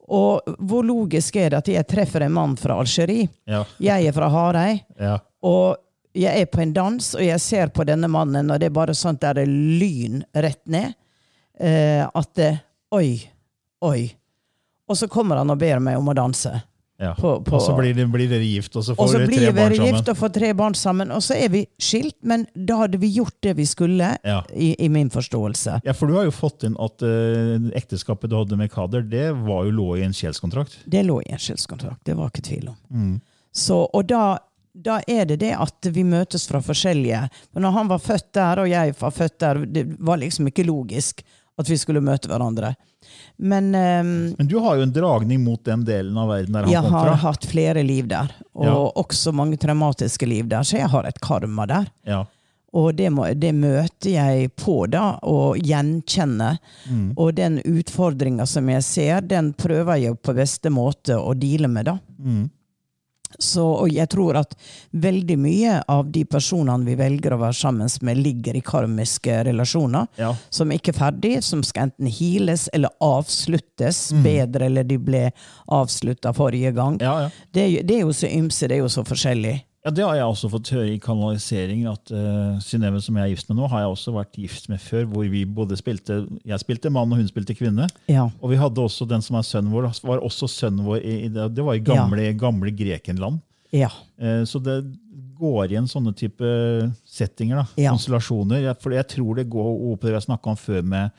Og 0.08 0.40
hvor 0.64 0.86
logisk 0.86 1.36
er 1.36 1.50
det 1.50 1.58
at 1.58 1.68
jeg 1.68 1.86
treffer 1.90 2.24
en 2.24 2.32
mann 2.32 2.54
fra 2.56 2.78
Algerie, 2.80 3.28
Ja. 3.46 3.64
jeg 3.78 4.06
er 4.08 4.12
fra 4.16 4.28
Hareid. 4.32 4.80
ja. 5.00 5.18
og 5.42 5.76
jeg 6.14 6.40
er 6.40 6.46
på 6.50 6.60
en 6.62 6.72
dans, 6.72 7.14
og 7.14 7.22
jeg 7.22 7.40
ser 7.40 7.68
på 7.70 7.84
denne 7.86 8.08
mannen, 8.10 8.50
og 8.50 8.58
det 8.58 8.66
er 8.66 8.74
bare 8.74 8.94
sånt 8.96 9.20
der 9.20 9.34
det 9.34 9.44
lyn 9.48 10.24
rett 10.34 10.64
ned. 10.66 10.94
Eh, 11.60 12.06
at 12.14 12.34
det, 12.34 12.58
Oi, 12.90 13.20
oi. 13.84 14.08
Og 14.88 14.96
så 14.96 15.06
kommer 15.12 15.36
han 15.36 15.50
og 15.52 15.58
ber 15.60 15.78
meg 15.78 15.98
om 16.00 16.08
å 16.08 16.14
danse. 16.16 16.62
Ja. 17.00 17.12
På- 17.14 17.40
på- 17.44 17.54
Og 17.56 17.62
så 17.62 17.76
blir, 17.78 17.94
det, 17.94 18.06
blir 18.10 18.28
dere 18.28 18.42
gift, 18.44 18.76
og 18.76 18.82
så 18.84 18.94
får 18.98 19.12
dere 19.14 19.26
tre 19.28 19.52
barn 19.52 19.74
sammen. 19.76 19.94
gift 19.94 20.08
og 20.08 20.16
får 20.18 20.32
tre 20.34 20.52
barn 20.54 20.74
sammen, 20.74 21.12
og 21.14 21.22
så 21.22 21.36
er 21.38 21.48
vi 21.52 21.60
skilt, 21.78 22.16
men 22.22 22.46
da 22.54 22.76
hadde 22.82 22.98
vi 22.98 23.08
gjort 23.14 23.36
det 23.42 23.54
vi 23.56 23.66
skulle, 23.66 24.10
Ja. 24.24 24.42
i, 24.54 24.74
i 24.84 24.88
min 24.88 25.10
forståelse. 25.10 25.80
Ja, 25.84 25.92
for 25.94 26.06
du 26.10 26.14
har 26.18 26.24
jo 26.24 26.34
fått 26.34 26.64
inn 26.66 26.74
at 26.78 27.02
uh, 27.06 27.70
ekteskapet 27.78 28.30
du 28.30 28.36
hadde 28.36 28.56
med 28.58 28.70
Kader, 28.72 29.02
det 29.02 29.32
var 29.46 29.64
jo 29.64 29.70
lå 29.70 29.88
i 29.98 30.02
en 30.02 30.12
sjelskontrakt. 30.12 30.78
Det 30.86 31.04
lå 31.06 31.20
i 31.22 31.32
en 31.32 31.38
sjelskontrakt, 31.38 32.02
det 32.04 32.16
var 32.18 32.28
ikke 32.32 32.42
tvil 32.50 32.68
om. 32.74 32.76
Mm. 32.90 33.20
Så, 33.54 33.78
og 33.94 34.06
da, 34.10 34.38
da 34.74 35.00
er 35.08 35.24
det 35.24 35.38
det 35.40 35.54
at 35.58 35.88
vi 35.94 36.02
møtes 36.04 36.44
fra 36.50 36.60
forskjellige 36.62 37.28
når 37.56 37.70
han 37.78 37.88
var 37.88 37.98
født 37.98 38.32
der, 38.34 38.58
og 38.62 38.68
jeg 38.70 38.94
var 39.00 39.10
født 39.10 39.38
der, 39.40 39.64
det 39.66 39.86
var 39.98 40.16
liksom 40.20 40.46
ikke 40.50 40.66
logisk 40.66 41.22
at 41.58 41.68
vi 41.70 41.76
skulle 41.80 42.02
møte 42.04 42.30
hverandre. 42.30 42.74
Men 43.38 43.68
um, 43.74 44.34
Men 44.38 44.48
du 44.50 44.56
har 44.62 44.76
jo 44.78 44.86
en 44.86 44.92
dragning 44.94 45.42
mot 45.44 45.60
den 45.64 45.84
delen 45.86 46.16
av 46.18 46.28
verden 46.32 46.54
der 46.56 46.66
han 46.66 46.72
jeg 46.72 46.82
kom 46.86 46.96
har 46.96 47.14
hatt 47.22 47.46
flere 47.46 47.82
liv 47.86 48.08
der, 48.10 48.32
og 48.54 48.66
Ja. 48.66 48.74
også 49.04 49.32
mange 49.34 49.56
traumatiske 49.60 50.26
liv 50.26 50.48
der, 50.50 50.62
så 50.66 50.78
jeg 50.80 50.90
har 50.90 51.06
et 51.06 51.20
karma 51.22 51.66
der. 51.66 51.86
Ja. 52.06 52.24
Og 52.74 52.90
det, 52.98 53.08
må, 53.14 53.24
det 53.34 53.54
møter 53.56 54.10
jeg 54.12 54.50
på 54.60 54.82
da, 54.92 55.18
og 55.24 55.56
gjenkjenner. 55.64 56.58
Mm. 56.90 57.14
Og 57.16 57.30
den 57.38 57.60
utfordringa 57.64 58.44
som 58.46 58.68
jeg 58.68 58.84
ser, 58.84 59.20
den 59.24 59.54
prøver 59.56 59.96
jeg 60.02 60.18
på 60.20 60.34
beste 60.36 60.68
måte 60.70 61.16
å 61.16 61.32
deale 61.38 61.70
med, 61.72 61.88
da. 61.88 61.96
Mm. 62.18 62.50
Så, 63.38 63.62
og 63.84 63.90
jeg 63.92 64.08
tror 64.08 64.38
at 64.40 64.54
veldig 64.96 65.36
mye 65.38 65.82
av 65.88 66.08
de 66.10 66.24
personene 66.24 66.84
vi 66.88 66.94
velger 66.98 67.34
å 67.36 67.38
være 67.42 67.54
sammen 67.54 67.90
med, 68.02 68.16
ligger 68.24 68.56
i 68.56 68.62
karmiske 68.64 69.44
relasjoner 69.44 70.06
Ja. 70.18 70.34
som 70.50 70.70
ikke 70.72 70.88
er 70.94 70.98
ferdig, 70.98 71.42
som 71.44 71.62
skal 71.62 71.88
enten 71.90 72.06
heales 72.08 72.68
eller 72.72 72.88
avsluttes 73.00 74.12
Mm. 74.12 74.22
bedre, 74.22 74.64
eller 74.66 74.84
de 74.84 74.96
ble 74.98 75.30
avslutta 75.70 76.32
forrige 76.34 76.72
gang. 76.74 76.98
Ja, 77.00 77.20
ja. 77.20 77.30
Det, 77.52 77.86
det 77.86 77.96
er 77.96 78.00
jo 78.06 78.12
så 78.12 78.26
ymse, 78.32 78.66
det 78.68 78.78
er 78.78 78.82
jo 78.82 78.88
så 78.88 79.04
forskjellig. 79.04 79.62
Ja, 79.88 79.94
det 79.96 80.04
har 80.04 80.14
jeg 80.18 80.26
også 80.28 80.50
fått 80.52 80.68
høre 80.74 80.90
i 80.92 80.98
kanalisering. 81.00 81.86
at 81.88 82.10
uh, 82.12 82.58
Synnøve, 82.60 83.00
som 83.02 83.16
jeg 83.16 83.24
er 83.24 83.32
gift 83.34 83.48
med 83.48 83.56
nå, 83.58 83.68
har 83.72 83.80
jeg 83.86 83.92
også 83.94 84.12
vært 84.14 84.36
gift 84.38 84.68
med 84.68 84.80
før. 84.84 85.06
hvor 85.08 85.28
vi 85.32 85.44
både 85.44 85.76
spilte, 85.80 86.20
Jeg 86.44 86.60
spilte 86.60 86.90
mann, 86.92 87.10
og 87.12 87.18
hun 87.22 87.28
spilte 87.30 87.56
kvinne. 87.56 87.88
Ja. 88.06 88.28
Og 88.42 88.50
vi 88.52 88.60
hadde 88.60 88.84
også 88.84 89.08
den 89.08 89.22
som 89.24 89.36
er 89.40 89.46
sønnen 89.48 89.72
vår, 89.72 89.88
var 90.04 90.20
også 90.20 90.48
sønnen 90.48 90.84
vår 90.84 91.00
i, 91.02 91.14
i 91.24 91.28
det, 91.32 91.64
var 91.64 91.74
i 91.74 91.82
gamle, 91.84 92.28
gamle 92.38 92.70
Grekenland. 92.76 93.40
Ja. 93.72 93.88
Uh, 94.20 94.44
Så 94.44 94.60
det 94.62 94.78
går 95.38 95.68
igjen 95.70 95.86
sånne 95.86 96.14
type 96.18 96.44
settinger, 97.06 97.56
da, 97.62 97.66
Ja. 97.76 97.90
konstellasjoner. 97.92 98.60
Jeg- 98.62 98.80
For 98.82 98.90
jeg 98.92 99.06
tror 99.08 99.36
det 99.36 99.48
går 99.50 99.92
opp 99.92 100.00
på 100.00 100.06
det 100.08 100.14
har 100.14 100.20
snakka 100.26 100.50
om 100.50 100.56
før, 100.56 100.82
med 100.84 101.10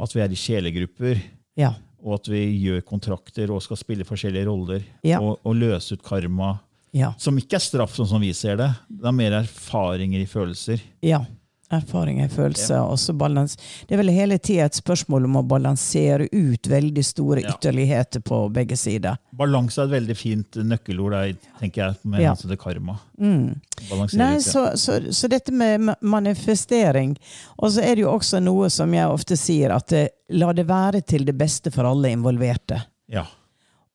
at 0.00 0.12
vi 0.14 0.20
er 0.20 0.28
i 0.32 0.34
sjelegrupper. 0.34 1.22
Ja. 1.56 1.74
Og 2.02 2.14
at 2.14 2.28
vi 2.32 2.40
gjør 2.64 2.80
kontrakter 2.82 3.50
og 3.52 3.60
skal 3.62 3.76
spille 3.76 4.04
forskjellige 4.04 4.46
roller. 4.48 4.82
Ja. 5.04 5.20
Og, 5.20 5.38
og 5.44 5.54
løse 5.54 5.92
ut 5.92 6.02
karma. 6.02 6.58
Ja. 6.92 7.12
Som 7.18 7.36
ikke 7.38 7.54
er 7.56 7.62
straff, 7.62 7.94
sånn 7.96 8.08
som 8.08 8.20
vi 8.20 8.32
ser 8.34 8.56
det. 8.56 8.70
Det 8.88 9.06
er 9.06 9.12
mer 9.12 9.32
erfaringer 9.42 10.20
i 10.20 10.26
følelser. 10.26 10.80
ja. 11.02 11.24
Erfaringer 11.72 12.24
i 12.26 12.28
følelser. 12.28 13.12
balans. 13.14 13.52
Det 13.86 13.94
er 13.94 13.98
vel 14.00 14.08
hele 14.10 14.38
tida 14.42 14.64
et 14.64 14.74
spørsmål 14.74 15.24
om 15.28 15.36
å 15.38 15.42
balansere 15.46 16.26
ut 16.32 16.66
veldig 16.66 17.04
store 17.04 17.42
Ja. 17.44 17.52
ytterligheter 17.54 18.18
på 18.26 18.50
begge 18.52 18.76
sider. 18.76 19.16
Balanse 19.32 19.78
er 19.78 19.84
et 19.84 19.90
veldig 20.02 20.16
fint 20.16 20.50
nøkkelord 20.66 21.12
der, 21.12 21.36
tenker 21.60 21.76
jeg, 21.86 21.96
med 22.02 22.20
Ja. 22.22 22.34
til 22.34 22.56
karma. 22.56 22.98
Mm. 23.20 23.60
Nei, 23.88 24.06
ut, 24.08 24.18
ja. 24.18 24.38
så, 24.40 24.76
så, 24.76 24.98
så 25.12 25.28
dette 25.30 25.52
med 25.52 25.94
manifestering 26.02 27.16
Og 27.62 27.70
så 27.70 27.82
er 27.84 27.94
det 27.94 28.02
jo 28.02 28.10
også 28.18 28.42
noe 28.42 28.68
som 28.68 28.92
jeg 28.92 29.06
ofte 29.06 29.36
sier, 29.38 29.70
at 29.70 29.92
la 30.30 30.52
det 30.52 30.66
være 30.66 31.02
til 31.06 31.24
det 31.24 31.38
beste 31.38 31.70
for 31.70 31.84
alle 31.84 32.08
involverte. 32.10 32.82
ja. 33.08 33.26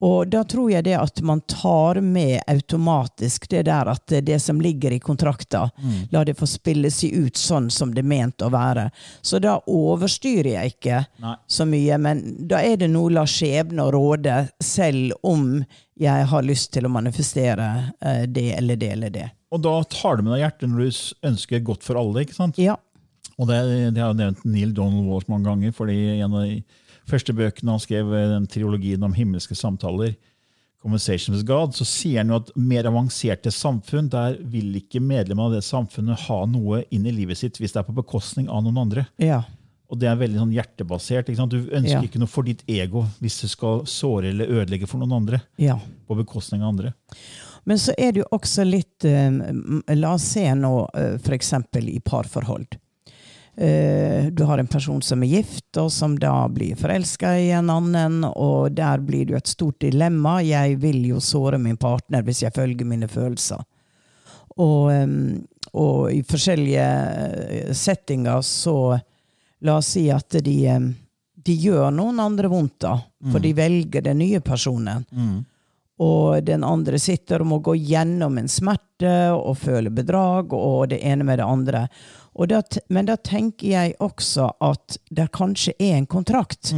Og 0.03 0.27
da 0.29 0.41
tror 0.43 0.67
jeg 0.73 0.83
det 0.83 0.95
at 0.99 1.21
man 1.23 1.39
tar 1.47 2.01
med 2.03 2.41
automatisk 2.51 3.47
det 3.49 3.61
der 3.69 3.87
at 3.87 4.05
det- 4.27 4.41
som 4.41 4.59
ligger 4.61 4.91
i 4.91 4.99
kontrakta, 4.99 5.69
Mm. 5.81 6.07
la 6.11 6.23
det 6.25 6.35
få 6.37 6.45
spille 6.47 6.91
seg 6.91 7.13
ut 7.13 7.33
sånn 7.37 7.71
som 7.71 7.93
det 7.93 7.99
er 8.03 8.07
ment 8.07 8.37
å 8.41 8.49
være. 8.51 8.91
Så 9.21 9.39
da 9.41 9.59
overstyrer 9.67 10.51
jeg 10.51 10.73
ikke 10.75 11.05
Nei. 11.21 11.35
så 11.47 11.65
mye, 11.65 11.97
men 11.99 12.47
da 12.47 12.57
er 12.57 12.75
det 12.77 12.89
noe 12.89 13.09
la 13.09 13.23
skjebnen 13.23 13.89
råde, 13.91 14.49
selv 14.61 15.13
om 15.23 15.65
jeg 15.97 16.25
har 16.27 16.41
lyst 16.43 16.71
til 16.73 16.83
å 16.83 16.89
manifestere 16.91 17.93
eh, 18.01 18.25
det 18.25 18.57
eller 18.57 18.75
det 18.75 18.91
eller 18.91 19.09
det. 19.09 19.31
Og 19.51 19.61
da 19.61 19.81
tar 19.83 20.17
du 20.17 20.23
med 20.23 20.33
deg 20.33 20.41
hjertet 20.51 20.69
når 20.69 20.77
du 20.77 21.27
ønsker 21.29 21.63
godt 21.63 21.83
for 21.83 21.95
alle. 21.95 22.25
ikke 22.25 22.35
sant? 22.35 22.57
Ja. 22.57 22.75
Og 23.39 23.47
det, 23.47 23.93
det 23.93 24.01
har 24.01 24.13
jeg 24.13 24.17
nevnt 24.17 24.45
Neil 24.45 24.73
Donald 24.73 25.07
Walsh 25.07 25.29
mange 25.29 25.45
ganger, 25.45 25.71
fordi 25.71 26.19
en 26.21 26.33
av 26.33 26.43
de 26.43 26.63
første 27.09 27.33
bøkene 27.37 27.75
han 27.75 27.79
skrev, 27.83 28.13
eh, 28.13 28.29
den 28.33 28.47
triologien 28.47 29.03
om 29.03 29.13
himmelske 29.17 29.55
samtaler, 29.57 30.15
Conversation 30.85 31.33
with 31.33 31.45
God, 31.49 31.71
så 31.73 31.81
sier 31.87 32.19
han 32.21 32.29
jo 32.29 32.35
at 32.37 32.51
mer 32.55 32.85
avanserte 32.85 33.49
samfunn, 33.49 34.05
der 34.13 34.35
vil 34.45 34.75
ikke 34.77 34.99
medlemmene 35.01 35.47
av 35.47 35.55
det 35.55 35.63
samfunnet 35.65 36.27
ha 36.27 36.43
noe 36.45 36.83
inn 36.93 37.07
i 37.09 37.13
livet 37.15 37.39
sitt 37.39 37.57
hvis 37.57 37.73
det 37.73 37.79
er 37.81 37.87
på 37.87 37.95
bekostning 37.97 38.45
av 38.53 38.61
noen 38.67 38.77
andre. 38.83 39.07
Ja. 39.17 39.39
Og 39.89 39.97
det 39.97 40.11
er 40.11 40.19
veldig 40.19 40.37
sånn 40.43 40.53
hjertebasert. 40.53 41.25
Du 41.49 41.57
ønsker 41.57 41.89
Ja. 41.89 42.03
ikke 42.05 42.21
noe 42.21 42.29
for 42.29 42.43
ditt 42.45 42.61
ego 42.69 43.07
hvis 43.19 43.39
du 43.41 43.47
skal 43.49 43.81
såre 43.89 44.29
eller 44.29 44.45
ødelegge 44.45 44.87
for 44.87 44.99
noen 45.01 45.13
andre. 45.17 45.41
ja. 45.57 45.79
på 46.07 46.15
bekostning 46.21 46.61
av 46.61 46.75
andre. 46.75 46.93
Men 47.65 47.77
så 47.81 47.93
er 47.97 48.11
det 48.13 48.21
jo 48.21 48.29
også 48.37 48.63
litt 48.69 49.05
eh, 49.09 49.95
La 49.95 50.13
oss 50.13 50.21
se 50.35 50.45
nå 50.53 50.87
eh, 50.93 51.15
f.eks. 51.17 51.53
i 51.81 51.99
parforhold. 51.99 52.77
Eh, 53.57 54.25
du 54.25 54.43
har 54.43 54.57
en 54.57 54.67
person 54.67 55.01
som 55.01 55.23
er 55.23 55.27
gift, 55.27 55.77
og 55.77 55.91
som 55.91 56.17
da 56.19 56.47
blir 56.51 56.75
forelska 56.75 57.37
i 57.39 57.51
en 57.55 57.69
annen, 57.71 58.23
og 58.27 58.75
der 58.75 58.99
blir 58.99 59.25
det 59.25 59.35
jo 59.35 59.39
et 59.39 59.51
stort 59.51 59.79
dilemma. 59.79 60.41
Jeg 60.43 60.75
vil 60.83 60.99
jo 61.07 61.21
såre 61.23 61.59
min 61.61 61.79
partner 61.79 62.25
hvis 62.25 62.43
jeg 62.43 62.55
følger 62.55 62.87
mine 62.87 63.07
følelser. 63.07 63.63
Og, 64.59 64.91
eh, 64.91 65.07
og 65.73 66.11
i 66.11 66.21
forskjellige 66.27 66.85
eh, 66.85 67.73
settinger 67.73 68.43
så 68.45 68.77
La 69.65 69.77
oss 69.79 69.87
si 69.95 70.03
at 70.11 70.35
de, 70.43 70.57
de 71.33 71.53
gjør 71.57 71.87
noen 71.95 72.19
andre 72.21 72.49
vondt, 72.51 72.75
da. 72.83 72.91
For 73.31 73.41
de 73.41 73.53
velger 73.55 74.03
den 74.03 74.19
nye 74.19 74.41
personen. 74.45 75.07
Og 76.05 76.43
den 76.45 76.63
andre 76.67 76.99
sitter 76.99 77.41
og 77.41 77.49
må 77.49 77.59
gå 77.63 77.73
gjennom 77.79 78.37
en 78.37 78.51
smerte 78.51 78.84
og 79.03 79.57
føler 79.57 79.91
bedrag 79.91 80.53
og 80.53 80.89
det 80.89 81.01
ene 81.03 81.23
med 81.23 81.39
det 81.39 81.45
andre. 81.45 81.87
Da, 82.47 82.61
men 82.87 83.05
da 83.05 83.15
tenker 83.15 83.67
jeg 83.67 83.95
også 83.99 84.53
at 84.63 84.97
det 85.09 85.31
kanskje 85.35 85.73
er 85.79 85.97
en 85.97 86.05
kontrakt 86.05 86.71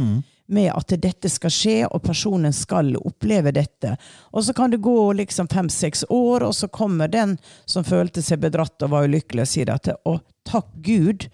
med 0.48 0.72
at 0.72 0.94
dette 1.02 1.28
skal 1.28 1.50
skje, 1.52 1.86
og 1.86 2.02
personen 2.02 2.52
skal 2.52 2.96
oppleve 2.96 3.52
dette. 3.52 3.96
Og 4.32 4.44
så 4.44 4.54
kan 4.56 4.70
det 4.70 4.80
gå 4.80 5.12
liksom 5.12 5.48
fem-seks 5.48 6.04
år, 6.08 6.42
og 6.42 6.54
så 6.54 6.68
kommer 6.68 7.08
den 7.08 7.36
som 7.66 7.84
følte 7.84 8.22
seg 8.22 8.40
bedratt 8.40 8.82
og 8.82 8.90
var 8.90 9.04
ulykkelig, 9.04 9.42
og 9.44 9.48
sier 9.48 9.70
at 9.74 9.90
å, 10.08 10.18
takk 10.48 10.66
Gud 10.74 11.28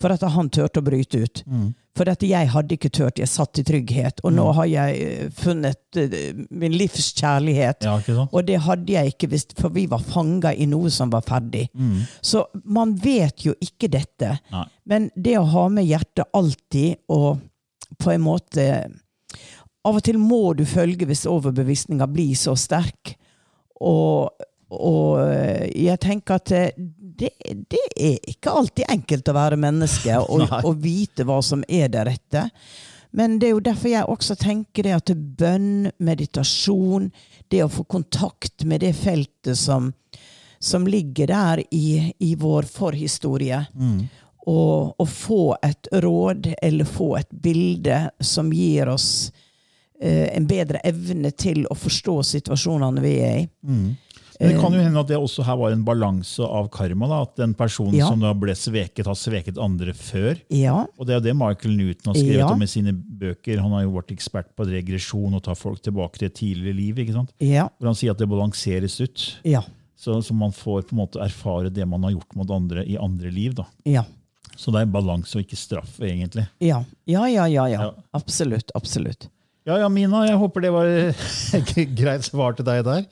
for 0.00 0.14
at 0.14 0.22
han 0.22 0.48
turte 0.48 0.80
å 0.80 0.86
bryte 0.86 1.18
ut. 1.24 1.42
For 1.98 2.06
at 2.06 2.22
jeg 2.22 2.48
hadde 2.52 2.76
ikke 2.76 2.90
turt, 2.94 3.18
jeg 3.18 3.28
satt 3.28 3.58
i 3.58 3.64
trygghet, 3.66 4.20
og 4.24 4.32
nå 4.32 4.44
har 4.56 4.68
jeg 4.70 4.98
eh, 5.02 5.32
funnet 5.34 5.98
eh, 5.98 6.38
min 6.62 6.76
livs 6.78 7.10
kjærlighet. 7.18 7.86
Ja. 7.88 8.26
Og 8.30 8.46
det 8.46 8.60
hadde 8.62 8.94
jeg 8.94 9.14
ikke 9.14 9.30
visst, 9.32 9.56
for 9.58 9.74
vi 9.74 9.88
var 9.90 10.04
fanga 10.06 10.52
i 10.54 10.68
noe 10.70 10.92
som 10.94 11.10
var 11.12 11.26
ferdig. 11.26 11.66
Så 12.22 12.44
man 12.62 12.94
vet 13.02 13.44
jo 13.44 13.56
ikke 13.58 13.90
dette. 13.90 14.36
Nei. 14.54 14.64
Men 14.86 15.10
det 15.16 15.36
å 15.40 15.48
ha 15.50 15.66
med 15.72 15.88
hjertet 15.88 16.30
alltid 16.36 17.02
og 17.10 17.42
på 18.00 18.12
en 18.14 18.22
måte 18.22 18.64
Av 19.80 19.96
og 19.96 20.02
til 20.04 20.18
må 20.20 20.52
du 20.52 20.66
følge 20.68 21.06
hvis 21.08 21.24
overbevisninga 21.26 22.04
blir 22.12 22.36
så 22.36 22.52
sterk. 22.58 23.14
Og, 23.80 24.28
og 24.76 25.22
jeg 25.72 25.96
tenker 26.04 26.36
at 26.36 26.52
det, 27.20 27.30
det, 27.70 27.80
er 27.96 28.30
ikke 28.32 28.52
alltid 28.56 28.88
enkelt 28.88 29.28
å 29.28 29.36
være 29.36 29.58
menneske 29.60 30.16
og, 30.22 30.46
og 30.68 30.78
vite 30.80 31.26
hva 31.28 31.40
som 31.44 31.64
er 31.68 31.90
det 31.92 32.06
rette. 32.08 32.46
Men 33.10 33.38
det 33.38 33.50
er 33.50 33.56
jo 33.56 33.64
derfor 33.66 33.90
jeg 33.90 34.06
også 34.06 34.36
tenker 34.38 34.86
det 34.86 34.94
at 34.94 35.12
bønn, 35.14 35.90
meditasjon, 35.98 37.10
det 37.50 37.64
å 37.64 37.72
få 37.72 37.84
kontakt 37.90 38.64
med 38.70 38.84
det 38.84 38.92
feltet 38.94 39.58
som, 39.58 39.90
som 40.62 40.86
ligger 40.86 41.32
der 41.32 41.62
i, 41.74 42.12
i 42.22 42.34
vår 42.38 42.68
forhistorie, 42.70 43.64
og, 44.46 44.94
og 44.94 45.08
få 45.10 45.42
et 45.66 45.90
råd 46.04 46.52
eller 46.62 46.88
få 46.88 47.16
et 47.18 47.30
bilde 47.30 47.98
som 48.24 48.52
gir 48.54 48.88
oss 48.88 49.32
eh, 50.00 50.30
en 50.36 50.46
bedre 50.48 50.80
evne 50.86 51.34
til 51.34 51.66
å 51.66 51.76
forstå 51.76 52.14
situasjonene 52.30 53.02
vi 53.04 53.16
er 53.26 53.36
i. 53.42 53.48
Men 54.40 54.48
det 54.54 54.60
kan 54.62 54.72
jo 54.72 54.80
hende 54.80 55.00
at 55.02 55.08
det 55.10 55.16
også 55.20 55.44
her 55.44 55.56
var 55.60 55.72
en 55.74 55.82
balanse 55.84 56.40
av 56.40 56.70
karma. 56.72 57.06
da, 57.10 57.18
At 57.22 57.36
den 57.36 57.52
personen 57.54 57.94
Ja. 57.98 58.08
som 58.08 58.20
da 58.20 58.32
ble 58.32 58.54
sveket, 58.56 59.04
har 59.06 59.14
sveket 59.14 59.58
andre 59.60 59.92
før. 59.92 60.40
Ja, 60.50 60.86
Og 60.98 61.06
det 61.06 61.12
er 61.14 61.20
jo 61.20 61.26
det 61.28 61.36
Michael 61.36 61.76
Newton 61.76 62.14
har 62.14 62.14
skrevet 62.14 62.38
Ja. 62.38 62.48
om 62.52 62.62
i 62.62 62.66
sine 62.66 62.92
bøker. 62.94 63.60
Han 63.60 63.70
har 63.72 63.82
jo 63.82 63.92
vært 63.92 64.10
ekspert 64.16 64.56
på 64.56 64.64
regresjon 64.64 65.34
og 65.34 65.42
tar 65.42 65.54
folk 65.54 65.82
tilbake 65.82 66.18
til 66.18 66.26
et 66.26 66.34
tidligere 66.34 66.74
liv. 66.76 66.94
ikke 66.96 67.12
sant? 67.12 67.30
ja, 67.38 67.68
Hvor 67.78 67.86
han 67.92 67.94
sier 67.94 68.10
at 68.12 68.18
det 68.18 68.28
balanseres 68.28 69.00
ut. 69.00 69.36
ja, 69.44 69.60
Så, 69.96 70.22
så 70.24 70.32
man 70.32 70.50
får 70.52 70.86
på 70.88 70.92
en 70.92 70.98
måte 71.06 71.20
erfare 71.20 71.68
det 71.70 71.86
man 71.86 72.02
har 72.02 72.12
gjort 72.12 72.34
mot 72.34 72.50
andre 72.50 72.86
i 72.88 72.96
andre 72.96 73.30
liv. 73.30 73.54
da. 73.54 73.66
ja. 73.84 74.04
Så 74.56 74.72
det 74.72 74.80
er 74.82 74.86
balanse 74.92 75.36
og 75.38 75.44
ikke 75.46 75.56
straff, 75.56 76.00
egentlig. 76.00 76.46
Ja, 76.60 76.82
ja, 77.06 77.24
ja. 77.26 77.44
ja, 77.46 77.64
ja. 77.66 77.80
Ja. 77.82 77.90
Absolutt. 78.12 78.70
Absolutt. 78.74 79.28
Ja, 79.66 79.76
ja, 79.78 79.88
Mina, 79.88 80.24
jeg 80.26 80.36
håper 80.36 80.60
det 80.60 80.72
var 80.72 80.86
greit 81.96 82.24
svar 82.24 82.56
til 82.56 82.64
deg 82.64 82.84
der. 82.84 83.04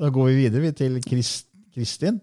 Da 0.00 0.10
går 0.10 0.30
vi 0.30 0.40
videre 0.42 0.72
til 0.74 0.98
Kristin, 1.04 2.18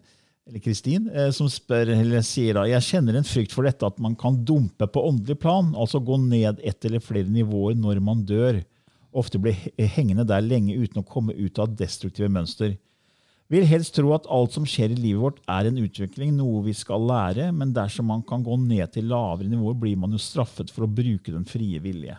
eller 0.48 0.60
Kristin, 0.64 1.08
eh, 1.10 1.30
som 1.32 1.48
spør, 1.52 1.94
eller 1.94 2.24
sier 2.26 2.58
da, 2.58 2.66
jeg 2.68 2.88
kjenner 2.90 3.18
en 3.18 3.28
frykt 3.28 3.56
for 3.56 3.68
dette 3.68 3.88
at 3.88 4.00
man 4.04 4.18
kan 4.20 4.42
dumpe 4.46 4.88
på 4.92 5.04
åndelig 5.08 5.40
plan, 5.40 5.72
altså 5.76 6.02
gå 6.04 6.18
ned 6.26 6.60
ett 6.64 6.86
eller 6.88 7.04
flere 7.04 7.32
nivåer 7.32 7.78
når 7.80 8.02
man 8.04 8.26
dør. 8.28 8.60
Ofte 9.12 9.40
blir 9.44 9.56
hengende 9.96 10.28
der 10.28 10.44
lenge 10.44 10.78
uten 10.80 11.02
å 11.02 11.08
komme 11.08 11.36
ut 11.36 11.60
av 11.60 11.76
destruktive 11.80 12.32
mønster. 12.32 12.78
Vil 13.52 13.66
helst 13.68 13.98
tro 13.98 14.14
at 14.16 14.28
alt 14.32 14.56
som 14.56 14.64
skjer 14.68 14.94
i 14.94 15.00
livet 15.00 15.20
vårt 15.20 15.42
er 15.52 15.68
en 15.68 15.80
utvikling, 15.82 16.32
noe 16.38 16.62
vi 16.64 16.76
skal 16.76 17.04
lære, 17.04 17.50
men 17.52 17.74
dersom 17.76 18.08
man 18.08 18.24
kan 18.24 18.44
gå 18.46 18.56
ned 18.62 18.94
til 18.94 19.10
lavere 19.12 19.52
nivåer, 19.52 19.76
blir 19.80 19.98
man 20.00 20.16
jo 20.16 20.22
straffet 20.24 20.72
for 20.72 20.88
å 20.88 20.92
bruke 20.92 21.34
den 21.34 21.44
frie 21.48 21.82
vilje. 21.84 22.16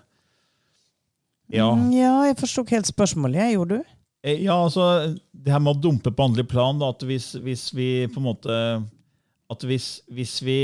Ja. 1.52 1.70
Mm, 1.72 1.88
ja, 1.96 2.12
jeg 2.28 2.36
forsto 2.40 2.64
ikke 2.64 2.78
helt 2.78 2.90
spørsmålet. 2.92 3.54
Gjorde 3.54 3.80
du? 3.80 3.96
Eh, 4.22 4.42
Ja, 4.44 4.56
altså, 4.64 5.14
det 5.32 5.52
her 5.52 5.62
med 5.62 5.76
å 5.76 5.82
dumpe 5.82 6.12
på 6.14 6.24
andre 6.28 6.44
plan, 6.46 6.78
da, 6.78 6.92
at 6.94 7.02
hvis, 7.06 7.32
hvis 7.42 7.70
vi 7.74 8.06
på 8.12 8.22
en 8.22 8.28
måte 8.30 8.56
At 9.52 9.66
hvis, 9.68 10.00
hvis 10.08 10.38
vi 10.46 10.60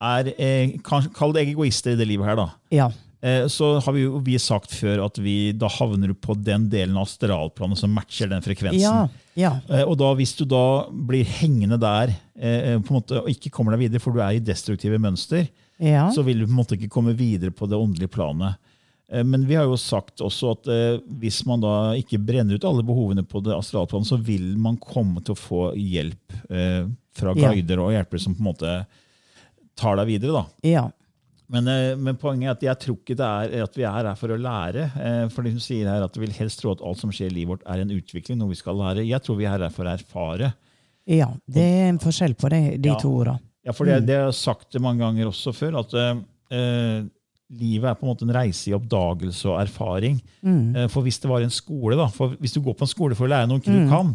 er 0.00 0.32
eh, 0.40 0.74
Kall 0.82 1.36
det 1.36 1.44
egoister 1.44 1.94
i 1.94 2.00
det 2.00 2.08
livet 2.08 2.26
her, 2.26 2.38
da. 2.40 2.48
Ja. 2.72 2.88
Eh, 3.20 3.44
så 3.52 3.74
har 3.84 3.92
vi 3.92 4.06
jo 4.06 4.22
vi 4.24 4.38
sagt 4.40 4.72
før 4.72 5.04
at 5.04 5.20
vi 5.20 5.52
da 5.52 5.68
havner 5.68 6.14
på 6.16 6.34
den 6.40 6.70
delen 6.72 6.96
av 6.96 7.04
astralplanet 7.04 7.78
som 7.78 7.92
matcher 7.92 8.30
den 8.32 8.40
frekvensen. 8.42 8.80
Ja. 8.80 9.08
ja. 9.36 9.52
Eh, 9.68 9.84
Og 9.84 9.98
da, 10.00 10.08
hvis 10.16 10.32
du 10.40 10.46
da 10.48 10.88
blir 10.88 11.28
hengende 11.28 11.76
der 11.80 12.16
på 12.40 12.40
en 12.40 12.96
måte, 12.96 13.20
og 13.20 13.28
ikke 13.28 13.50
kommer 13.52 13.76
deg 13.76 13.82
videre, 13.84 14.00
for 14.00 14.16
du 14.16 14.22
er 14.24 14.38
i 14.38 14.40
destruktive 14.40 14.96
mønster, 14.96 15.44
ja. 15.76 16.06
så 16.08 16.24
vil 16.24 16.40
du 16.40 16.46
på 16.46 16.54
en 16.54 16.60
måte 16.62 16.78
ikke 16.78 16.88
komme 16.88 17.12
videre 17.12 17.52
på 17.52 17.68
det 17.68 17.76
åndelige 17.76 18.14
planet. 18.16 18.56
Eh, 19.12 19.24
Men 19.24 19.46
vi 19.46 19.54
har 19.58 19.64
jo 19.68 19.76
sagt 19.80 20.22
også 20.24 20.52
at 20.54 20.70
eh, 20.70 21.00
hvis 21.20 21.42
man 21.48 21.62
da 21.64 21.74
ikke 21.98 22.20
brenner 22.22 22.54
ut 22.58 22.66
alle 22.68 22.84
behovene 22.86 23.24
på 23.26 23.42
det 23.44 23.56
astralplanet, 23.56 24.08
så 24.10 24.18
vil 24.22 24.52
man 24.60 24.78
komme 24.80 25.22
til 25.24 25.34
å 25.34 25.40
få 25.40 25.62
hjelp 25.78 26.38
eh, 26.50 26.86
fra 27.16 27.34
guider 27.34 27.82
og 27.82 27.92
hjelpere 27.94 28.22
som 28.22 28.36
på 28.36 28.44
en 28.44 28.50
måte 28.52 28.74
tar 29.80 29.96
deg 30.00 30.10
videre. 30.14 30.40
da. 30.42 30.46
ja. 30.76 30.86
Men, 31.50 31.66
men 31.98 32.14
poenget 32.14 32.46
er 32.46 32.52
at 32.52 32.60
jeg 32.62 32.78
tror 32.84 32.96
ikke 33.00 33.14
det 33.18 33.26
er 33.26 33.64
at 33.64 33.74
vi 33.74 33.82
er 33.82 34.06
her 34.06 34.14
for 34.14 34.30
å 34.30 34.36
lære. 34.38 34.84
For 35.34 35.48
som 35.50 35.56
sier 35.58 35.88
her 35.90 36.04
at 36.06 36.14
vi 36.14 36.22
vil 36.22 36.36
helst 36.36 36.60
tro 36.62 36.70
at 36.76 36.82
alt 36.86 37.00
som 37.00 37.10
skjer 37.10 37.26
i 37.26 37.40
livet 37.40 37.50
vårt, 37.56 37.64
er 37.66 37.82
en 37.82 37.90
utvikling, 37.90 38.38
noe 38.38 38.52
vi 38.52 38.58
skal 38.60 38.78
lære. 38.78 39.02
Jeg 39.02 39.18
tror 39.26 39.40
vi 39.40 39.48
er 39.50 39.56
her 39.56 39.72
for 39.74 39.82
å 39.90 39.96
erfare. 39.96 40.52
ja. 41.10 41.26
Det 41.50 41.64
er 41.80 41.88
en 41.88 41.98
forskjell 41.98 42.36
på 42.38 42.52
det, 42.54 42.60
de 42.84 42.92
Ja. 42.92 43.00
to 43.02 43.10
orda. 43.10 43.34
Ja, 43.66 43.74
for 43.74 43.90
det, 43.90 43.98
det 44.06 44.14
har 44.14 44.28
jeg 44.30 44.38
sagt 44.38 44.78
mange 44.78 45.02
ganger 45.02 45.32
også 45.32 45.50
før, 45.58 45.80
at 45.82 45.96
eh, 45.98 47.02
livet 47.50 47.90
er 47.90 47.94
på 47.98 48.06
en 48.06 48.12
måte 48.12 48.22
en 48.26 48.34
reise 48.34 48.70
i 48.70 48.74
oppdagelse 48.76 49.48
og 49.50 49.60
erfaring. 49.64 50.20
Mm. 50.46 50.88
for 50.88 51.02
hvis 51.02 51.18
det 51.18 51.28
var 51.30 51.42
en 51.42 51.50
skole, 51.50 51.96
da, 51.98 52.06
for 52.14 52.36
hvis 52.40 52.52
du 52.54 52.60
går 52.62 52.76
på 52.78 52.86
en 52.86 52.92
skole 52.94 53.16
for 53.18 53.26
å 53.26 53.32
lære 53.32 53.48
noe 53.50 53.58
du 53.64 53.88
kan, 53.90 54.12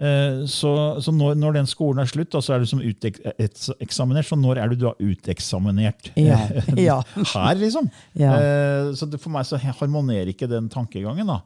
eh, 0.00 0.42
så, 0.46 0.72
så 1.02 1.10
når, 1.14 1.34
når 1.40 1.56
den 1.56 1.66
skolen 1.70 2.02
er 2.04 2.10
slutt, 2.10 2.30
da, 2.34 2.42
så 2.44 2.54
er 2.54 2.60
du 2.62 2.68
som 2.70 2.82
uteksaminert. 2.84 4.28
Så 4.28 4.36
når 4.38 4.60
er 4.62 4.68
du 4.72 4.76
da 4.84 4.92
uteksaminert? 5.00 6.10
Ja. 6.20 6.38
ja. 6.90 6.98
Her, 7.32 7.54
liksom. 7.60 7.88
Ja. 8.18 8.34
Eh, 8.36 8.92
så 8.98 9.08
det, 9.10 9.20
for 9.22 9.32
meg 9.34 9.48
så 9.48 9.58
harmonerer 9.58 10.30
ikke 10.34 10.48
den 10.50 10.68
tankegangen. 10.72 11.26
da. 11.28 11.40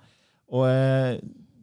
Og, 0.52 0.66
eh, 0.68 1.16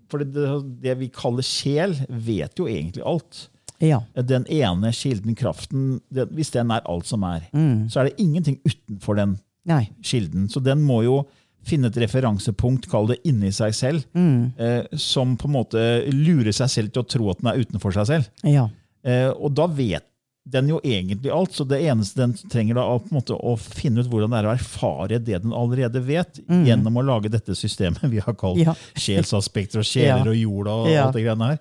for 0.09 0.23
det, 0.23 0.31
det, 0.33 0.47
det 0.87 0.95
vi 1.03 1.11
kaller 1.13 1.45
sjel, 1.45 1.93
vet 2.09 2.57
jo 2.57 2.65
egentlig 2.65 3.03
alt. 3.05 3.43
ja. 3.79 3.99
Den 4.15 4.47
ene 4.49 4.89
kilden, 4.97 5.35
kraften, 5.37 5.99
det, 6.09 6.25
hvis 6.33 6.49
den 6.55 6.71
er 6.73 6.81
alt 6.89 7.05
som 7.07 7.21
er, 7.27 7.45
Mm. 7.53 7.85
så 7.93 7.99
er 8.01 8.09
det 8.09 8.17
ingenting 8.23 8.57
utenfor 8.65 9.15
den 9.19 9.37
Nei. 9.69 9.83
kilden. 10.03 10.49
Så 10.49 10.61
den 10.65 10.81
må 10.85 11.03
jo 11.05 11.21
finne 11.69 11.89
et 11.91 11.97
referansepunkt, 12.01 12.87
kall 12.89 13.07
det 13.11 13.19
inni 13.27 13.51
seg 13.53 13.73
selv, 13.75 14.05
Mm. 14.15 14.53
eh, 14.57 14.83
som 14.97 15.35
på 15.37 15.45
en 15.49 15.53
måte 15.57 15.81
lurer 16.11 16.51
seg 16.55 16.69
selv 16.71 16.93
til 16.95 17.03
å 17.03 17.07
tro 17.07 17.29
at 17.31 17.41
den 17.41 17.51
er 17.51 17.59
utenfor 17.63 17.93
seg 17.93 18.07
selv. 18.07 18.29
Ja. 18.47 18.69
Eh, 19.03 19.29
og 19.29 19.53
da 19.55 19.67
vet 19.67 20.05
den 20.49 20.69
jo 20.71 20.79
egentlig 20.81 21.29
alt, 21.35 21.51
så 21.53 21.67
det 21.67 21.81
eneste 21.85 22.15
den 22.23 22.33
trenger 22.49 22.79
da 22.79 22.85
på 22.97 23.11
en 23.11 23.19
måte 23.19 23.35
å 23.37 23.51
finne 23.59 23.99
ut 24.01 24.07
hvordan 24.09 24.31
det 24.33 24.39
er 24.39 24.47
å 24.49 24.53
erfare 24.55 25.19
det 25.21 25.41
den 25.43 25.51
allerede 25.53 26.01
vet, 26.01 26.39
gjennom 26.47 26.95
å 26.97 27.03
lage 27.05 27.29
dette 27.29 27.53
systemet 27.53 28.01
vi 28.09 28.19
har 28.23 28.33
kalt 28.33 28.57
Mm. 28.57 28.65
Ja. 28.65 28.73
sjelsaspekter 28.95 29.83
og 29.83 29.85
sjeler 29.85 30.25
Ja. 30.25 30.31
og 30.31 30.39
jorda 30.39 30.71
og 30.71 30.87
Ja. 30.89 31.05
alt 31.05 31.13
det 31.13 31.25
greiene 31.27 31.49
her. 31.51 31.59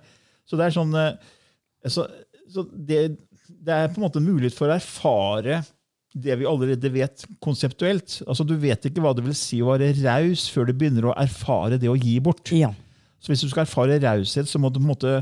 Så 0.49 0.57
det 0.57 0.65
er 0.65 0.79
sånn 0.79 0.95
eh, 0.95 1.13
så, 1.87 2.07
så 2.49 2.63
det, 2.73 3.17
det 3.61 3.75
er 3.75 3.87
på 3.93 3.99
en 4.01 4.07
måte 4.09 4.23
mulighet 4.23 4.55
for 4.57 4.71
å 4.71 4.79
erfare 4.79 5.61
det 6.13 6.35
vi 6.39 6.47
allerede 6.49 6.89
vet 6.93 7.25
konseptuelt. 7.43 8.21
Altså 8.27 8.45
Du 8.47 8.55
vet 8.57 8.85
ikke 8.89 9.01
hva 9.03 9.11
det 9.13 9.23
vil 9.27 9.35
si 9.37 9.59
å 9.61 9.69
være 9.73 9.91
raus 10.01 10.47
før 10.49 10.65
du 10.69 10.73
begynner 10.73 11.09
å 11.11 11.17
erfare 11.21 11.77
det 11.81 11.89
å 11.91 11.97
gi 11.99 12.15
bort. 12.23 12.49
Ja. 12.55 12.71
Så 13.21 13.33
hvis 13.33 13.43
du 13.43 13.49
skal 13.51 13.65
erfare 13.67 13.99
raushet, 14.01 14.47
så 14.49 14.57
må 14.61 14.71
du 14.71 14.79
på 14.79 14.87
en 14.87 14.93
måte 14.93 15.13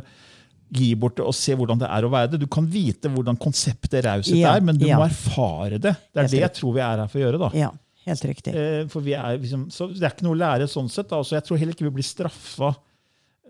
gi 0.77 0.89
bort 0.99 1.15
det 1.17 1.23
og 1.25 1.35
se 1.35 1.55
hvordan 1.55 1.79
det 1.81 1.87
er 1.91 2.05
å 2.07 2.11
være 2.11 2.31
det. 2.33 2.39
Du 2.43 2.47
kan 2.51 2.65
vite 2.71 3.09
hvordan 3.11 3.37
konseptet 3.39 4.03
raushet 4.05 4.35
Ja, 4.37 4.55
er, 4.57 4.63
men 4.67 4.77
du 4.79 4.85
ja. 4.87 4.97
må 4.99 5.05
erfare 5.07 5.79
det. 5.79 5.93
Det 5.95 6.19
er 6.21 6.25
Helt 6.27 6.33
det 6.35 6.41
jeg 6.43 6.55
tror 6.59 6.73
vi 6.75 6.83
er 6.83 7.03
her 7.03 7.11
for 7.11 7.19
å 7.19 7.25
gjøre. 7.25 7.43
da. 7.47 7.51
ja. 7.57 7.73
Helt 8.07 8.23
riktig. 8.23 8.53
Eh, 8.55 8.85
For 8.87 9.03
vi 9.03 9.11
er 9.19 9.35
liksom, 9.35 9.65
så 9.67 9.89
Det 9.91 9.99
er 10.07 10.13
ikke 10.13 10.23
noe 10.23 10.37
å 10.37 10.39
lære 10.39 10.67
sånn 10.71 10.87
sett. 10.87 11.09
Da. 11.11 11.17
Så 11.27 11.35
jeg 11.35 11.43
tror 11.43 11.57
heller 11.59 11.75
ikke 11.75 11.89
vi 11.89 11.95
blir 11.97 12.05
straffa 12.07 12.69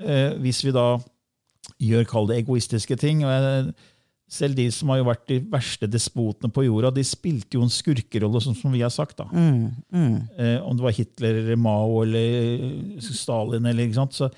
eh, 0.02 0.32
hvis 0.41 0.63
vi 0.65 0.71
da 0.73 0.86
gjør 1.78 2.08
kall 2.10 2.26
det 2.32 2.39
egoistiske 2.41 2.97
ting. 2.97 3.21
Og 3.21 3.30
jeg, 3.30 3.76
selv 4.27 4.55
de 4.57 4.65
som 4.75 4.89
har 4.91 4.97
jo 4.99 5.05
vært 5.07 5.25
de 5.29 5.39
verste 5.53 5.87
despotene 5.87 6.51
på 6.51 6.65
jorda, 6.65 6.89
de 6.93 7.03
spilte 7.07 7.55
jo 7.55 7.61
en 7.63 7.71
skurkerolle, 7.71 8.41
sånn 8.43 8.57
som 8.59 8.73
vi 8.75 8.81
har 8.83 8.91
sagt. 8.91 9.17
da. 9.21 9.25
Mm. 9.31 9.71
Mm. 9.93 10.17
Eh, 10.37 10.57
om 10.67 10.75
det 10.75 10.83
var 10.83 10.91
Hitler 10.97 11.39
eller 11.43 11.55
Mao 11.55 12.01
eller 12.03 12.99
Stalin, 13.01 13.65
eller, 13.65 13.85
ikke 13.87 14.01
sant? 14.01 14.13
Så, 14.17 14.29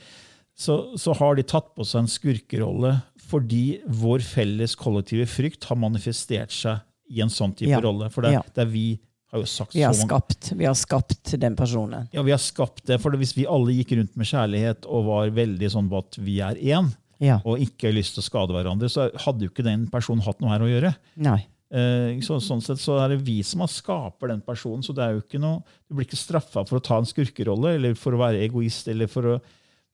så, 0.60 0.76
så 1.00 1.16
har 1.18 1.36
de 1.40 1.44
tatt 1.48 1.72
på 1.76 1.86
seg 1.88 2.04
en 2.04 2.12
skurkerolle 2.12 2.98
fordi 3.30 3.80
vår 3.86 4.24
felles 4.26 4.74
kollektive 4.80 5.28
frykt 5.30 5.68
har 5.70 5.78
manifestert 5.78 6.54
seg 6.54 6.80
i 7.14 7.22
en 7.22 7.30
sånn 7.30 7.54
type 7.58 7.70
Ja. 7.74 7.82
rolle. 7.82 8.10
For 8.14 8.22
det, 8.26 8.32
Ja. 8.34 8.42
det 8.56 8.62
er 8.64 8.70
vi 8.72 9.00
har 9.32 9.40
jo 9.42 9.46
sagt 9.46 9.74
Vi 9.76 9.82
har 9.86 9.94
så 9.94 10.06
mange 10.08 10.10
skapt, 10.22 10.52
vi 10.58 10.66
har 10.66 10.74
skapt 10.78 11.36
den 11.40 11.56
personen. 11.56 12.08
ja, 12.14 12.22
vi 12.26 12.32
har 12.32 12.40
skapt 12.42 12.86
det. 12.86 13.00
For 13.02 13.12
hvis 13.12 13.36
vi 13.38 13.46
alle 13.46 13.74
gikk 13.78 13.96
rundt 13.98 14.16
med 14.18 14.26
kjærlighet 14.26 14.86
og 14.90 15.06
var 15.06 15.30
veldig 15.30 15.70
sånn 15.70 15.90
på 15.90 15.98
at 16.02 16.18
vi 16.18 16.40
er 16.42 16.56
én, 16.56 16.90
Ja. 17.20 17.42
og 17.44 17.60
ikke 17.60 17.90
har 17.90 17.96
lyst 17.98 18.14
til 18.16 18.22
å 18.24 18.28
skade 18.30 18.54
hverandre, 18.56 18.88
så 18.90 19.10
hadde 19.26 19.44
jo 19.44 19.50
ikke 19.52 19.66
den 19.66 19.88
personen 19.92 20.22
hatt 20.24 20.40
noe 20.40 20.50
her 20.54 20.62
å 20.64 20.70
gjøre. 20.72 20.94
Nei. 21.20 21.42
Eh, 21.70 22.16
så, 22.26 22.40
sånn 22.42 22.64
sett 22.66 22.80
så 22.82 22.96
er 23.04 23.10
det 23.14 23.20
vi 23.28 23.42
som 23.46 23.60
har 23.62 23.68
skaper 23.70 24.32
den 24.32 24.40
personen, 24.42 24.82
så 24.82 24.96
det 24.96 25.04
er 25.06 25.12
jo 25.18 25.22
ikke 25.22 25.42
noe, 25.44 25.60
du 25.90 25.94
blir 25.98 26.08
ikke 26.08 26.18
straffa 26.18 26.64
for 26.66 26.80
å 26.80 26.84
ta 26.84 26.98
en 26.98 27.06
skurkerolle 27.06 27.76
eller 27.76 27.94
for 28.00 28.16
å 28.16 28.22
være 28.24 28.40
egoist. 28.48 28.88
eller 28.88 29.08
for 29.12 29.36
å, 29.36 29.40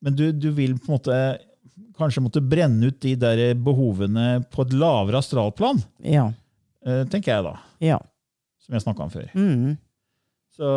Men 0.06 0.16
du, 0.16 0.32
du 0.32 0.52
vil 0.52 0.76
på 0.78 0.88
en 0.92 1.00
måte 1.00 1.18
kanskje 1.98 2.22
måtte 2.24 2.42
brenne 2.48 2.88
ut 2.92 3.00
de 3.02 3.16
der 3.16 3.54
behovene 3.56 4.46
på 4.52 4.62
et 4.68 4.74
lavere 4.78 5.18
astralplan, 5.18 5.82
Ja. 6.04 6.28
eh, 6.86 7.04
tenker 7.10 7.34
jeg 7.34 7.44
da, 7.44 7.56
Ja. 7.82 7.98
som 8.60 8.74
jeg 8.76 8.84
snakka 8.86 9.04
om 9.04 9.10
før. 9.10 9.30
Mm. 9.34 9.78
Så, 10.56 10.70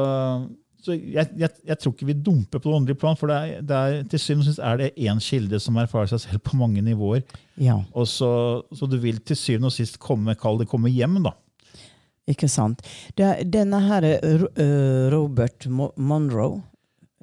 så 0.89 0.97
jeg, 0.97 1.29
jeg, 1.37 1.51
jeg 1.69 1.79
tror 1.83 1.93
ikke 1.95 2.09
vi 2.09 2.17
dumper 2.27 2.59
på 2.63 2.71
det 2.71 2.77
åndelige 2.79 3.01
plan, 3.03 3.19
for 3.21 3.31
det 3.31 3.37
er, 3.39 3.67
det 3.69 3.81
er, 3.83 3.99
til 4.09 4.23
syvende 4.23 4.47
og 4.47 4.49
sist 4.49 4.63
er 4.65 4.81
det 4.81 4.89
én 4.97 5.21
kilde 5.23 5.61
som 5.63 5.77
erfarer 5.83 6.09
seg 6.15 6.23
selv 6.25 6.43
på 6.49 6.57
mange 6.61 6.83
nivåer. 6.85 7.23
Ja. 7.61 7.77
Og 7.93 8.09
så, 8.09 8.31
så 8.73 8.89
du 8.89 8.97
vil 9.03 9.21
til 9.29 9.37
syvende 9.39 9.69
og 9.69 9.77
sist 9.77 10.01
komme, 10.03 10.35
kall 10.41 10.61
det 10.63 10.69
komme 10.71 10.91
hjem, 10.93 11.21
da. 11.29 11.35
Ikke 12.29 12.49
sant. 12.53 12.83
Det, 13.17 13.29
denne 13.49 13.79
her 13.87 14.05
er 14.05 14.43
eh, 14.61 15.07
Robert 15.15 15.65
Monroe 15.71 16.59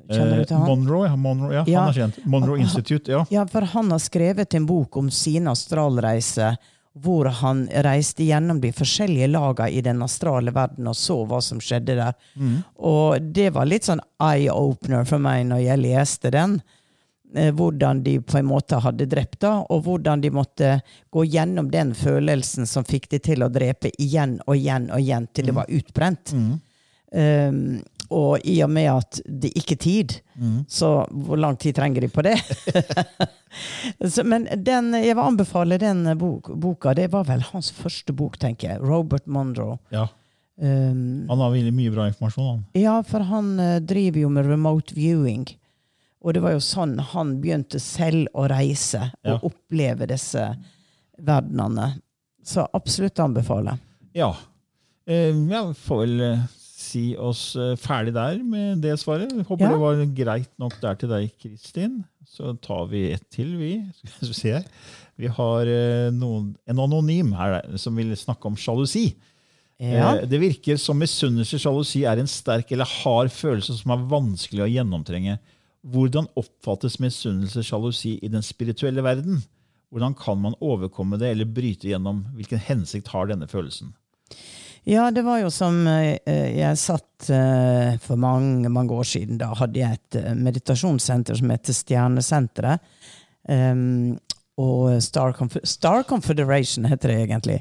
Kjenner 0.06 0.44
du 0.44 0.46
til 0.46 0.60
han? 0.60 0.68
Monroe, 0.70 1.08
ja, 1.08 1.16
Monroe, 1.18 1.54
ja, 1.56 1.64
Ja. 1.66 1.80
han 1.82 1.90
er 1.90 1.96
kjent. 1.98 2.18
Monroe 2.30 2.60
Institute, 2.62 3.10
ja. 3.10 3.24
Ja, 3.34 3.46
for 3.50 3.66
han 3.72 3.90
har 3.90 4.02
skrevet 4.04 4.54
en 4.54 4.68
bok 4.70 4.98
om 5.02 5.10
sin 5.10 5.48
astralreise, 5.50 6.52
hvor 6.96 7.28
han 7.42 7.66
reiste 7.84 8.24
gjennom 8.24 8.62
de 8.64 8.72
forskjellige 8.72 9.28
lagene 9.28 9.72
i 9.76 9.82
den 9.84 10.00
astrale 10.06 10.54
verden 10.56 10.88
og 10.88 10.96
så 10.96 11.18
hva 11.28 11.42
som 11.44 11.60
skjedde 11.60 11.98
der. 12.00 12.14
Og 12.80 13.20
det 13.36 13.50
var 13.56 13.68
litt 13.68 13.84
sånn 13.90 14.00
eye-opener 14.24 15.04
for 15.10 15.20
meg 15.20 15.44
når 15.50 15.66
jeg 15.66 15.82
leste 15.84 16.32
den. 16.32 16.62
Eh, 17.36 17.52
Hvordan 17.52 18.00
de 18.06 18.20
på 18.24 18.38
en 18.40 18.48
måte 18.48 18.80
hadde 18.80 19.10
drept 19.12 19.42
da, 19.44 19.58
og 19.68 19.84
hvordan 19.84 20.22
de 20.24 20.32
måtte 20.32 20.70
gå 21.12 21.26
gjennom 21.26 21.68
den 21.74 21.92
følelsen 21.94 22.66
som 22.70 22.86
fikk 22.88 23.10
de 23.12 23.20
til 23.20 23.44
å 23.44 23.50
drepe 23.52 23.92
igjen 24.00 24.38
og 24.46 24.56
igjen 24.56 24.88
og 24.92 25.02
igjen 25.04 25.28
til 25.34 25.52
det 25.52 25.56
var 25.58 25.68
utbrent. 25.68 26.32
Um, 27.16 27.82
og 28.14 28.40
i 28.46 28.58
og 28.64 28.70
med 28.70 28.90
at 28.92 29.20
det 29.26 29.52
ikke 29.58 29.76
er 29.78 29.82
tid, 29.86 30.14
så 30.68 30.90
hvor 31.12 31.40
lang 31.40 31.58
tid 31.62 31.76
trenger 31.78 32.02
de 32.06 32.10
på 32.12 32.22
det? 32.26 32.36
så, 34.14 34.24
men 34.24 34.48
den, 34.64 34.92
jeg 34.94 35.16
vil 35.16 35.24
anbefale 35.24 35.78
den 35.82 36.04
bok, 36.20 36.52
boka. 36.60 36.94
Det 36.98 37.08
var 37.14 37.26
vel 37.30 37.42
hans 37.52 37.72
første 37.76 38.14
bok, 38.14 38.38
tenker 38.42 38.76
jeg. 38.76 38.82
Robert 38.86 39.26
Monroe. 39.28 39.80
ja. 39.94 40.08
Um, 40.56 41.26
Han 41.28 41.42
har 41.44 41.50
veldig 41.52 41.72
mye 41.76 41.92
bra 41.92 42.06
informasjon. 42.08 42.46
Han. 42.48 42.60
ja, 42.80 42.94
for 43.04 43.20
han 43.28 43.48
uh, 43.60 43.80
driver 43.84 44.22
jo 44.22 44.30
med 44.32 44.46
remote 44.48 44.94
viewing. 44.96 45.42
Og 46.24 46.32
det 46.34 46.40
var 46.46 46.54
jo 46.56 46.62
sånn 46.64 46.94
han 47.12 47.34
begynte 47.44 47.82
selv 47.84 48.30
å 48.34 48.46
reise 48.48 49.02
og 49.26 49.34
Ja. 49.34 49.40
oppleve 49.50 50.08
disse 50.08 50.46
verdenene. 51.20 51.90
Så 52.46 52.64
absolutt 52.72 53.20
anbefale. 53.20 53.76
Ja. 54.16 54.30
Uh, 55.10 55.36
jeg 55.52 55.68
vi 55.68 55.76
får 55.84 56.00
vel 56.06 56.24
eh, 56.30 56.46
si 56.76 57.06
oss 57.16 57.54
eh, 57.56 57.74
ferdig 57.80 58.14
der 58.16 58.42
med 58.44 58.82
det 58.84 58.98
svaret. 59.00 59.32
Håper 59.48 59.66
Ja. 59.66 59.72
det 59.72 59.80
var 59.80 60.02
greit 60.18 60.52
nok 60.60 60.76
der 60.82 60.98
til 61.00 61.10
deg, 61.14 61.32
Kristin. 61.42 62.02
Så 62.28 62.52
tar 62.60 62.88
vi 62.92 63.06
ett 63.14 63.24
til, 63.32 63.54
vi. 63.60 63.72
Skal 64.18 64.28
vi 64.28 64.34
se 64.36 64.52
her. 64.58 64.66
Vi 65.18 65.30
har 65.32 65.70
eh, 65.72 66.10
noen, 66.12 66.50
en 66.68 66.82
anonym 66.84 67.32
her 67.38 67.62
som 67.80 67.96
vil 67.96 68.12
snakke 68.20 68.50
om 68.50 68.58
sjalusi. 68.60 69.14
Ja. 69.80 70.16
Eh, 70.20 70.26
Det 70.28 70.40
virker 70.42 70.78
som 70.80 71.00
misunnelse 71.00 71.60
sjalusi 71.60 72.04
er 72.08 72.20
en 72.20 72.28
sterk 72.32 72.72
eller 72.76 72.88
hard 73.04 73.32
følelse 73.32 73.78
som 73.80 73.92
er 73.96 74.04
vanskelig 74.12 74.66
å 74.66 74.72
gjennomtrenge. 74.72 75.38
Hvordan 75.86 76.28
oppfattes 76.40 76.98
misunnelse 77.00 77.64
sjalusi 77.64 78.18
i 78.24 78.28
den 78.32 78.42
spirituelle 78.44 79.04
verden? 79.06 79.44
Hvordan 79.94 80.16
kan 80.18 80.40
man 80.42 80.56
overkomme 80.60 81.16
det 81.22 81.30
eller 81.32 81.46
bryte 81.48 81.88
gjennom? 81.88 82.24
Hvilken 82.36 82.60
hensikt 82.68 83.08
har 83.14 83.30
denne 83.32 83.48
følelsen? 83.48 83.94
Ja, 84.88 85.12
det 85.12 85.22
var 85.26 85.40
jo 85.42 85.50
som 85.50 85.80
eh, 85.90 86.20
jeg 86.60 86.78
satt 86.78 87.30
eh, 87.34 87.96
for 88.04 88.22
mange, 88.22 88.70
mange 88.70 88.94
år 88.94 89.08
siden. 89.10 89.40
Da 89.42 89.48
hadde 89.58 89.80
jeg 89.82 89.98
et 89.98 90.18
eh, 90.20 90.36
meditasjonssenter 90.38 91.40
som 91.40 91.54
heter 91.54 91.74
Stjernesenteret. 91.74 92.92
Um, 93.50 94.18
og 94.62 95.02
Star, 95.04 95.34
Conf 95.34 95.58
Star 95.66 96.04
Confederation 96.06 96.86
heter 96.86 97.10
det 97.10 97.18
egentlig. 97.24 97.58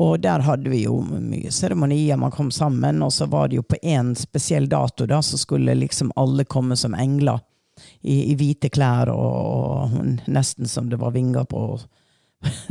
Og 0.00 0.16
der 0.24 0.44
hadde 0.48 0.72
vi 0.72 0.82
jo 0.86 0.96
mye 1.04 1.52
seremonier, 1.52 2.16
man 2.20 2.32
kom 2.32 2.48
sammen, 2.50 3.04
og 3.04 3.12
så 3.12 3.28
var 3.28 3.48
det 3.48 3.60
jo 3.60 3.64
på 3.68 3.78
én 3.84 4.14
spesiell 4.16 4.68
dato 4.68 5.04
da, 5.08 5.20
så 5.24 5.36
skulle 5.40 5.76
liksom 5.76 6.12
alle 6.16 6.48
komme 6.48 6.76
som 6.76 6.96
engler. 6.96 7.40
I, 8.00 8.32
i 8.32 8.34
hvite 8.40 8.70
klær 8.72 9.10
og, 9.12 9.32
og 9.92 10.28
nesten 10.32 10.64
som 10.64 10.88
det 10.88 10.96
var 10.96 11.12
vinger 11.12 11.44
på 11.44 11.60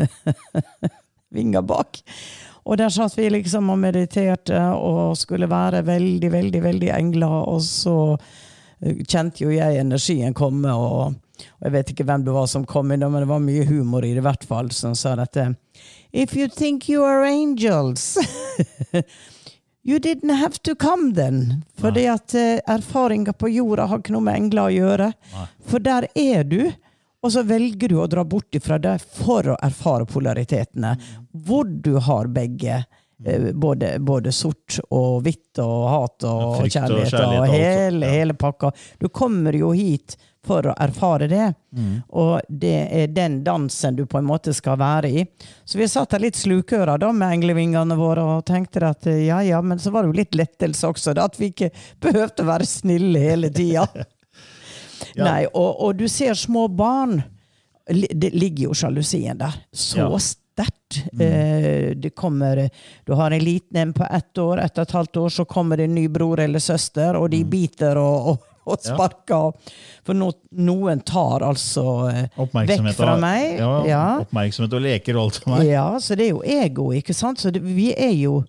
vinger 1.38 1.62
bak. 1.62 2.02
Og 2.66 2.80
der 2.82 2.90
satt 2.90 3.14
vi 3.18 3.28
liksom 3.30 3.70
og 3.70 3.78
mediterte 3.78 4.58
og 4.74 5.18
skulle 5.20 5.50
være 5.50 5.84
veldig, 5.86 6.32
veldig, 6.34 6.64
veldig 6.64 6.90
engler. 6.96 7.36
Og 7.52 7.62
så 7.62 7.98
eh, 8.16 9.04
kjente 9.06 9.46
jo 9.46 9.54
jeg 9.54 9.84
energien 9.84 10.34
komme, 10.34 10.74
og, 10.74 11.14
og 11.46 11.68
jeg 11.68 11.76
vet 11.76 11.94
ikke 11.94 12.08
hvem 12.10 12.26
det 12.26 12.34
var 12.34 12.50
som 12.50 12.66
kom 12.66 12.92
inn, 12.96 13.06
men 13.06 13.22
det 13.22 13.30
var 13.30 13.44
mye 13.44 13.68
humor 13.70 14.06
i 14.08 14.16
det 14.16 14.24
i 14.24 14.26
hvert 14.26 14.48
fall, 14.50 14.72
som 14.74 14.96
sa 14.98 15.14
dette. 15.20 15.52
If 16.12 16.36
you 16.36 16.48
think 16.48 16.90
you 16.90 17.04
are 17.04 17.26
angels 17.28 18.16
You 19.86 20.00
didn't 20.00 20.34
have 20.34 20.58
to 20.64 20.74
come 20.76 21.14
then. 21.14 21.64
Fordi 21.78 22.06
at 22.06 22.34
eh, 22.34 22.60
erfaringer 22.68 23.32
på 23.38 23.52
jorda 23.54 23.86
har 23.86 24.00
ikke 24.02 24.16
noe 24.16 24.26
med 24.26 24.40
engler 24.40 24.64
å 24.64 24.74
gjøre. 24.74 25.10
For 25.70 25.78
der 25.78 26.08
er 26.18 26.42
du, 26.50 26.72
og 27.26 27.32
så 27.34 27.42
velger 27.50 27.90
du 27.90 27.98
å 28.02 28.06
dra 28.12 28.22
bort 28.24 28.54
ifra 28.58 28.78
det 28.82 29.00
for 29.18 29.50
å 29.56 29.58
erfare 29.66 30.06
polaritetene. 30.06 30.94
Hvor 31.48 31.66
du 31.66 31.96
har 32.06 32.30
begge. 32.30 32.84
eh, 33.26 33.50
Både, 33.56 33.96
både 34.00 34.32
sort 34.36 34.78
og 34.92 35.24
hvitt 35.26 35.58
og 35.64 35.90
hat 35.90 36.26
og 36.28 36.58
frykt 36.60 36.76
kjærlighet 36.78 37.14
og, 37.14 37.18
kjærlighet 37.18 37.50
og 37.50 37.54
hele, 37.56 38.06
ja. 38.06 38.16
hele 38.20 38.34
pakka. 38.38 38.72
Du 39.00 39.08
kommer 39.10 39.56
jo 39.58 39.72
hit 39.74 40.18
for 40.46 40.68
å 40.70 40.74
erfare 40.78 41.26
det. 41.32 41.46
Mm. 41.74 41.94
Og 42.22 42.36
det 42.50 42.74
er 42.94 43.08
den 43.10 43.40
dansen 43.44 43.96
du 43.98 44.04
på 44.06 44.20
en 44.20 44.28
måte 44.30 44.54
skal 44.54 44.78
være 44.78 45.10
i. 45.10 45.24
Så 45.66 45.80
vi 45.80 45.88
satt 45.90 46.14
her 46.14 46.22
litt 46.22 46.38
slukøra 46.38 47.00
da 47.02 47.10
med 47.16 47.34
englevingene 47.40 47.98
våre 47.98 48.22
og 48.36 48.44
tenkte 48.46 48.84
at 48.92 49.08
eh, 49.10 49.24
ja 49.26 49.40
ja, 49.48 49.62
men 49.66 49.82
så 49.82 49.90
var 49.96 50.04
det 50.06 50.12
jo 50.14 50.20
litt 50.20 50.38
lettelse 50.38 50.92
også, 50.92 51.16
da, 51.18 51.26
at 51.26 51.40
vi 51.42 51.50
ikke 51.50 51.72
behøvde 52.06 52.46
å 52.46 52.52
være 52.52 52.68
snille 52.70 53.24
hele 53.26 53.50
tida. 53.50 53.88
Ja. 55.16 55.24
Nei, 55.28 55.46
og, 55.54 55.82
og 55.82 55.98
du 55.98 56.08
ser 56.08 56.34
små 56.34 56.68
barn. 56.68 57.22
Det 57.88 58.32
ligger 58.34 58.72
jo 58.72 58.74
sjalusien 58.74 59.38
der. 59.38 59.54
Så 59.74 59.98
Ja. 60.02 60.18
sterkt. 60.18 61.02
Eh, 61.20 61.94
det 61.96 62.14
kommer 62.16 62.70
Du 63.06 63.14
har 63.14 63.32
en 63.32 63.44
liten 63.44 63.78
en 63.78 63.94
på 63.94 64.06
ett 64.10 64.38
år, 64.38 64.58
Etter 64.64 64.82
et 64.82 64.92
halvt 64.92 65.18
år, 65.18 65.30
så 65.30 65.46
kommer 65.46 65.78
det 65.78 65.84
en 65.84 65.96
ny 65.96 66.08
bror 66.08 66.40
eller 66.40 66.60
søster, 66.60 67.16
og 67.16 67.30
de 67.32 67.44
biter 67.44 67.98
og, 67.98 68.28
og, 68.28 68.40
og 68.66 68.80
Ja. 68.86 68.96
sparker. 68.96 69.54
For 70.06 70.14
no, 70.14 70.32
noen 70.52 71.02
tar 71.06 71.44
altså 71.46 72.10
eh, 72.10 72.28
vekk 72.38 72.94
fra 72.96 73.18
meg. 73.18 73.60
Ja, 73.60 73.84
Ja. 73.86 74.04
Oppmerksomhet 74.24 74.74
og 74.74 74.82
leker 74.82 75.16
og 75.18 75.24
alt 75.26 75.34
som 75.44 75.54
er. 75.60 75.64
Ja, 75.68 75.88
så 76.00 76.16
det 76.16 76.26
er 76.30 76.32
jo 76.32 76.42
ego, 76.44 76.90
ikke 76.94 77.14
sant? 77.14 77.38
Så 77.40 77.52
det, 77.52 77.62
vi 77.62 77.92
er 77.94 78.14
jo 78.16 78.44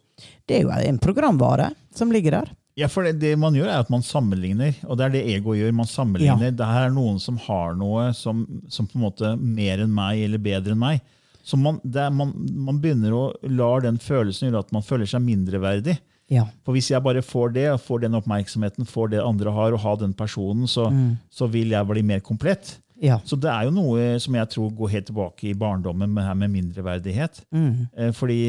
Det 0.48 0.56
er 0.56 0.62
jo 0.62 0.70
en 0.70 0.98
programvare 0.98 1.72
som 1.94 2.10
ligger 2.10 2.30
der. 2.30 2.48
Ja, 2.76 2.90
for 2.92 3.06
det, 3.06 3.14
det 3.22 3.32
man 3.40 3.54
gjør, 3.56 3.70
er 3.72 3.80
at 3.80 3.90
man 3.92 4.04
sammenligner. 4.04 4.74
Og 4.84 4.98
det 4.98 5.06
er 5.06 5.14
det 5.14 5.22
ego 5.32 5.54
gjør. 5.56 5.72
Man 5.72 5.88
sammenligner. 5.88 6.52
Det 6.52 6.66
her 6.68 6.90
er 6.90 6.92
noen 6.92 7.16
som 7.22 7.38
har 7.46 7.76
noe 7.78 8.10
som, 8.16 8.44
som 8.68 8.88
på 8.88 8.98
en 8.98 9.06
måte 9.06 9.30
mer 9.40 9.80
enn 9.80 9.94
meg, 9.96 10.20
eller 10.26 10.42
bedre 10.44 10.76
enn 10.76 10.82
meg. 10.82 11.00
Så 11.46 11.56
man, 11.56 11.78
er, 11.86 12.10
man, 12.12 12.34
man 12.66 12.80
begynner 12.82 13.14
å 13.14 13.24
lar 13.48 13.84
den 13.84 14.00
følelsen 14.02 14.50
gjøre 14.50 14.64
at 14.64 14.74
man 14.76 14.84
føler 14.84 15.08
seg 15.08 15.24
mindreverdig. 15.24 15.96
Ja. 16.28 16.48
For 16.66 16.74
hvis 16.74 16.90
jeg 16.90 17.04
bare 17.04 17.22
får 17.22 17.52
det, 17.54 17.68
får 17.86 18.02
den 18.02 18.18
oppmerksomheten, 18.18 18.88
får 18.90 19.12
det 19.14 19.22
andre 19.22 19.52
har, 19.54 19.76
og 19.76 19.84
har 19.84 20.00
den 20.00 20.12
personen, 20.18 20.66
så, 20.68 20.88
så 21.30 21.46
vil 21.48 21.70
jeg 21.72 21.88
bli 21.88 22.02
mer 22.04 22.24
komplett. 22.26 22.74
Ja. 23.00 23.20
Så 23.24 23.38
det 23.38 23.52
er 23.52 23.68
jo 23.68 23.76
noe 23.76 24.16
som 24.22 24.36
jeg 24.36 24.50
tror 24.52 24.72
går 24.74 24.92
helt 24.96 25.08
tilbake 25.12 25.52
i 25.52 25.54
barndommen, 25.56 26.10
med, 26.12 26.26
her 26.26 26.36
med 26.36 26.52
mindreverdighet. 26.54 27.44
Eh, 27.54 28.10
fordi 28.16 28.40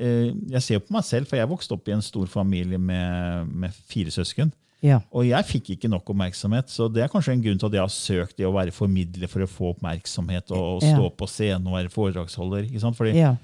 jeg 0.00 0.62
ser 0.64 0.78
jo 0.78 0.86
på 0.86 0.94
meg 0.96 1.04
selv, 1.06 1.28
for 1.28 1.36
jeg 1.38 1.50
vokste 1.50 1.76
opp 1.76 1.88
i 1.90 1.94
en 1.96 2.02
stor 2.04 2.26
familie 2.32 2.78
med, 2.80 3.50
med 3.52 3.76
fire 3.90 4.10
søsken. 4.14 4.52
Ja. 4.80 5.02
Og 5.12 5.26
jeg 5.28 5.44
fikk 5.44 5.74
ikke 5.74 5.90
nok 5.92 6.08
oppmerksomhet, 6.08 6.70
så 6.72 6.86
det 6.88 7.02
er 7.04 7.10
kanskje 7.12 7.34
en 7.36 7.42
grunn 7.44 7.58
til 7.60 7.68
at 7.68 7.74
jeg 7.76 7.84
har 7.84 7.92
søkt 7.92 8.38
det 8.38 8.46
å 8.48 8.54
være 8.54 8.72
formidler 8.72 9.28
for 9.28 9.44
å 9.44 9.48
få 9.50 9.74
oppmerksomhet 9.74 10.54
og, 10.56 10.78
og 10.78 10.80
stå 10.86 11.04
Ja. 11.04 11.10
på 11.20 11.28
scenen 11.28 11.68
og 11.68 11.76
være 11.76 11.92
foredragsholder. 11.92 12.64
ikke 12.64 12.80
sant? 12.80 12.96
Fordi, 12.96 13.12
ja. 13.18 13.34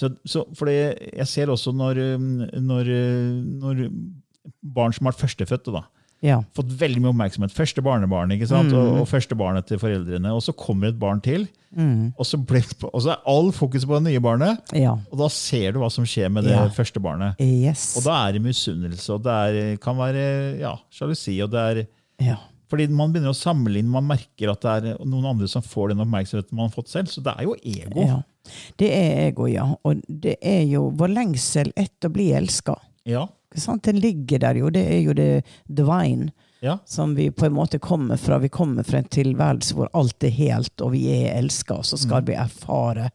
så, 0.00 0.08
så, 0.24 0.46
fordi 0.56 0.78
jeg 0.78 1.28
ser 1.28 1.52
også 1.52 1.74
når, 1.76 2.00
um, 2.16 2.30
når, 2.70 2.88
uh, 2.88 3.36
når 3.66 3.84
barn 4.64 4.96
som 4.96 5.04
har 5.04 5.12
vært 5.12 5.26
førstefødte, 5.26 5.76
da, 5.76 5.84
Ja. 6.24 6.40
fått 6.56 6.72
veldig 6.80 6.98
mye 7.04 7.12
oppmerksomhet. 7.12 7.52
Første 7.54 7.82
barnebarn, 7.86 8.32
ikke 8.34 8.48
sant? 8.50 8.72
Og, 8.74 8.96
og 9.02 9.06
første 9.06 9.36
barnet 9.38 9.68
til 9.70 9.78
foreldrene. 9.78 10.32
Og 10.34 10.42
så 10.42 10.50
kommer 10.58 10.88
et 10.90 10.98
barn 10.98 11.20
til, 11.22 11.46
og, 11.78 12.24
så 12.26 12.40
ble, 12.42 12.62
og 12.88 13.02
så 13.04 13.12
er 13.14 13.22
all 13.30 13.52
fokus 13.54 13.84
på 13.86 13.98
det 14.00 14.08
nye 14.08 14.22
barnet. 14.24 14.58
Ja. 14.74 14.96
Og 15.12 15.18
da 15.20 15.28
ser 15.30 15.72
du 15.76 15.78
hva 15.82 15.90
som 15.94 16.06
skjer 16.08 16.30
med 16.34 16.48
det 16.48 16.56
Ja. 16.56 16.64
første 16.74 16.98
barnet. 17.04 17.38
Yes. 17.38 17.92
Og 18.00 18.06
da 18.08 18.16
er 18.26 18.32
det 18.38 18.42
misunnelse, 18.42 19.12
og 19.14 19.22
det 19.28 19.30
er, 19.46 19.76
kan 19.82 19.96
være 20.00 20.58
ja, 20.58 20.74
sjalusi. 20.90 21.36
og 21.44 21.52
det 21.54 21.60
er 21.70 21.82
ja. 22.32 22.36
fordi 22.68 22.88
man 22.90 23.12
begynner 23.14 23.30
å 23.30 23.38
sammenligne, 23.38 23.88
man 23.88 24.08
merker 24.10 24.50
at 24.56 24.60
det 24.64 24.74
er 24.94 25.04
noen 25.06 25.30
andre 25.36 25.46
som 25.48 25.62
får 25.62 25.92
den 25.94 26.02
oppmerksomheten 26.02 26.56
man 26.56 26.66
har 26.70 26.74
fått 26.74 26.90
selv. 26.90 27.06
Så 27.14 27.22
det 27.22 27.36
er 27.38 27.46
jo 27.46 27.54
ego. 27.62 28.02
ja. 28.08 28.18
Det 28.80 28.88
er 28.96 29.26
ego, 29.28 29.44
ja. 29.46 29.66
Og 29.84 30.00
det 30.08 30.38
er 30.40 30.62
jo 30.64 30.86
vår 30.96 31.10
lengsel 31.12 31.68
etter 31.76 32.08
å 32.08 32.14
bli 32.14 32.30
elska. 32.32 32.74
Ja. 33.04 33.26
Sant? 33.60 33.84
Den 33.84 33.98
ligger 34.02 34.38
der 34.38 34.54
jo. 34.60 34.68
Det 34.74 34.84
er 34.86 35.00
jo 35.04 35.12
det 35.16 35.44
divine 35.68 36.30
ja. 36.60 36.78
som 36.86 37.14
vi 37.16 37.30
på 37.30 37.46
en 37.46 37.52
måte 37.56 37.78
kommer 37.78 38.16
fra. 38.16 38.38
Vi 38.42 38.48
kommer 38.48 38.82
fra 38.86 38.98
en 38.98 39.08
tilværelse 39.14 39.74
hvor 39.78 39.88
alt 39.94 40.24
er 40.24 40.34
helt, 40.34 40.74
og 40.80 40.92
vi 40.92 41.06
er 41.14 41.36
elska, 41.38 41.74
og 41.82 41.86
så 41.86 41.96
skal 42.00 42.24
vi 42.26 42.34
erfare 42.38 43.10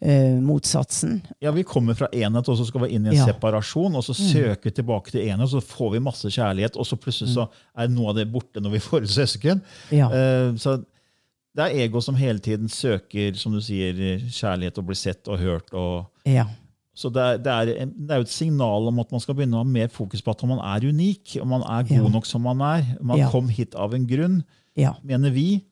eh, 0.00 0.36
motsatsen. 0.44 1.22
Ja, 1.40 1.50
Vi 1.56 1.62
kommer 1.64 1.94
fra 1.94 2.08
enhet, 2.12 2.48
og 2.48 2.58
så 2.58 2.66
skal 2.68 2.84
vi 2.86 2.90
inn 2.96 3.06
i 3.06 3.14
en 3.14 3.16
Ja. 3.16 3.26
separasjon. 3.30 3.94
Og 3.96 4.04
så 4.04 4.14
søker 4.14 4.68
vi 4.70 4.70
tilbake 4.70 5.10
til 5.10 5.20
enhet, 5.28 5.46
og 5.46 5.54
så 5.56 5.60
får 5.64 5.92
vi 5.92 5.98
masse 6.04 6.28
kjærlighet. 6.28 6.76
Og 6.76 6.86
så 6.86 6.96
plutselig 7.00 7.32
så 7.34 7.48
er 7.78 7.88
noe 7.88 8.10
av 8.10 8.16
det 8.20 8.28
borte 8.32 8.60
når 8.60 8.70
vi 8.76 8.78
får 8.90 9.06
søsken. 9.08 9.62
Ja. 9.90 10.10
Eh, 10.12 10.52
så 10.60 10.76
det 11.56 11.64
er 11.64 11.78
ego 11.86 12.02
som 12.04 12.14
hele 12.20 12.38
tiden 12.38 12.68
søker 12.68 13.32
som 13.40 13.52
du 13.56 13.62
sier, 13.64 13.94
kjærlighet 14.28 14.76
og 14.78 14.84
blir 14.90 14.98
sett 15.00 15.26
og 15.32 15.38
hørt. 15.40 15.72
og 15.72 16.04
ja. 16.28 16.44
Så 16.96 17.10
det 17.12 17.20
er, 17.22 17.38
det, 17.44 17.52
er, 17.52 17.86
det 17.92 18.10
er 18.14 18.22
jo 18.22 18.24
et 18.24 18.32
signal 18.32 18.86
om 18.88 18.98
at 19.02 19.10
man 19.12 19.20
skal 19.20 19.36
begynne 19.36 19.58
å 19.58 19.60
ha 19.60 19.68
mer 19.68 19.90
fokus 19.92 20.22
på 20.24 20.32
at 20.32 20.42
man 20.48 20.62
er 20.64 20.86
unik, 20.88 21.34
og 21.42 21.46
man 21.50 21.60
er 21.68 21.82
god 21.90 22.06
Ja. 22.06 22.12
nok 22.14 22.24
som 22.26 22.42
man 22.48 22.62
er. 22.64 22.86
Man 23.04 23.18
Ja. 23.20 23.28
kom 23.30 23.48
hit 23.52 23.74
av 23.76 23.92
en 23.94 24.06
grunn, 24.08 24.38
Ja. 24.74 24.94
mener 25.04 25.30
vi. 25.30 25.62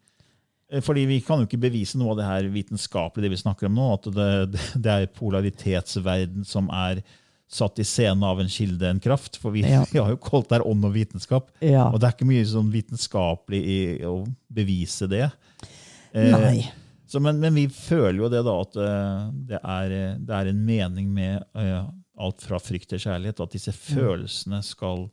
Eh, 0.70 0.80
Fordi 0.84 1.06
vi 1.06 1.20
kan 1.24 1.40
jo 1.40 1.46
ikke 1.46 1.60
bevise 1.60 1.96
noe 1.96 2.10
av 2.12 2.16
det 2.18 2.24
her 2.28 2.42
vitenskapelige 2.52 3.22
det 3.22 3.30
vi 3.30 3.40
snakker 3.42 3.66
om 3.66 3.74
nå. 3.74 3.88
At 3.94 4.02
det, 4.12 4.60
det 4.82 4.86
er 4.92 5.06
polaritetsverden 5.06 6.44
som 6.44 6.68
er 6.70 7.02
satt 7.48 7.78
i 7.78 7.84
scene 7.84 8.22
av 8.24 8.40
en 8.40 8.48
kilde, 8.48 8.82
en 8.88 9.00
kraft. 9.00 9.36
For 9.40 9.50
vi, 9.50 9.62
Ja. 9.62 9.84
vi 9.90 9.98
har 10.00 10.10
jo 10.10 10.16
kalt 10.16 10.48
det 10.48 10.58
her 10.60 10.66
ånd 10.68 10.84
og 10.84 10.92
vitenskap. 10.92 11.48
Ja. 11.62 11.88
Og 11.88 12.00
det 12.00 12.08
er 12.08 12.16
ikke 12.16 12.28
mye 12.28 12.44
sånn 12.44 12.70
vitenskapelig 12.72 13.64
i 13.64 13.98
å 14.04 14.26
bevise 14.52 15.08
det. 15.08 15.30
Eh, 16.12 16.30
Nei. 16.32 16.70
Så, 17.06 17.20
men, 17.20 17.40
men 17.40 17.54
vi 17.54 17.66
føler 17.68 18.22
jo 18.22 18.30
det 18.32 18.40
da 18.46 18.54
at 18.62 18.76
eh, 18.80 19.24
det, 19.50 19.60
er, 19.60 19.94
det 20.24 20.36
er 20.38 20.50
en 20.50 20.62
mening 20.64 21.10
med 21.12 21.42
eh, 21.60 21.82
alt 22.18 22.44
fra 22.46 22.60
frykt 22.62 22.88
til 22.92 23.02
kjærlighet, 23.02 23.42
at 23.44 23.56
disse 23.56 23.74
følelsene 23.76 24.62
skal 24.64 25.08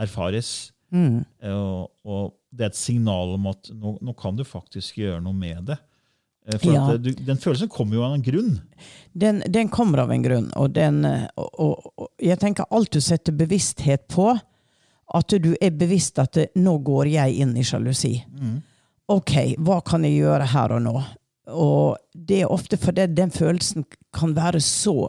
erfares. 0.00 0.72
Mm. 0.94 1.24
Eh, 1.42 1.52
Og, 1.52 1.90
og 2.04 2.32
det 2.54 2.68
er 2.68 2.72
et 2.72 2.78
signal 2.78 3.34
om 3.36 3.50
at 3.50 3.68
nå, 3.74 3.98
nå 4.00 4.14
kan 4.16 4.38
du 4.38 4.44
faktisk 4.46 5.02
gjøre 5.02 5.20
noe 5.24 5.36
med 5.36 5.68
det. 5.72 5.80
For 6.60 6.74
Ja. 6.74 6.96
du, 7.00 7.10
Den 7.14 7.38
følelsen 7.40 7.70
kommer 7.72 7.96
jo 7.96 8.02
av 8.04 8.14
en 8.14 8.22
grunn. 8.24 8.58
Den, 9.16 9.42
den 9.48 9.70
kommer 9.72 10.02
av 10.04 10.12
en 10.12 10.22
grunn, 10.22 10.50
og, 10.60 10.74
den, 10.76 11.00
og, 11.40 11.86
og, 11.96 12.10
jeg 12.20 12.36
tenker 12.42 12.68
alt 12.70 12.92
du 12.92 13.00
setter 13.00 13.32
bevissthet 13.32 14.04
på, 14.12 14.34
at 15.14 15.34
du 15.40 15.54
er 15.60 15.72
bevisst 15.72 16.18
at 16.20 16.36
det, 16.36 16.46
nå 16.56 16.78
går 16.84 17.08
jeg 17.14 17.36
inn 17.44 17.56
i 17.56 17.64
sjalusi. 17.64 18.14
Ok, 19.12 19.32
hva 19.60 19.80
kan 19.84 20.04
jeg 20.04 20.18
gjøre 20.20 20.48
her 20.52 20.76
og 20.76 20.82
nå? 20.84 20.94
Og 21.52 21.96
det 22.14 22.42
er 22.42 22.52
ofte 22.52 22.76
fordi 22.80 23.06
den 23.12 23.30
følelsen 23.34 23.84
kan 24.16 24.32
være 24.36 24.60
så 24.64 25.08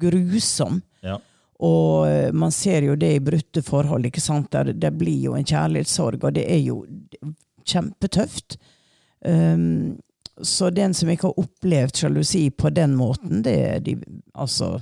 grusom. 0.00 0.80
Ja. 1.04 1.18
Og 1.60 2.06
eh, 2.08 2.30
man 2.32 2.52
ser 2.54 2.86
jo 2.88 2.94
det 2.96 3.10
i 3.18 3.20
brutte 3.24 3.62
forhold. 3.62 4.06
ikke 4.08 4.22
sant? 4.24 4.48
Der 4.52 4.72
det 4.72 4.92
blir 4.98 5.18
jo 5.26 5.34
en 5.36 5.44
kjærlighetssorg, 5.44 6.24
og 6.24 6.32
det 6.38 6.46
er 6.48 6.62
jo 6.64 6.84
kjempetøft. 7.68 8.56
Um, 9.24 9.98
så 10.42 10.70
den 10.72 10.94
som 10.96 11.10
ikke 11.12 11.28
har 11.28 11.42
opplevd 11.42 11.98
sjalusi 12.00 12.46
på 12.56 12.70
den 12.72 12.94
måten, 12.96 13.42
det 13.44 13.56
er, 13.60 13.80
de, 13.84 13.98
altså, 14.34 14.78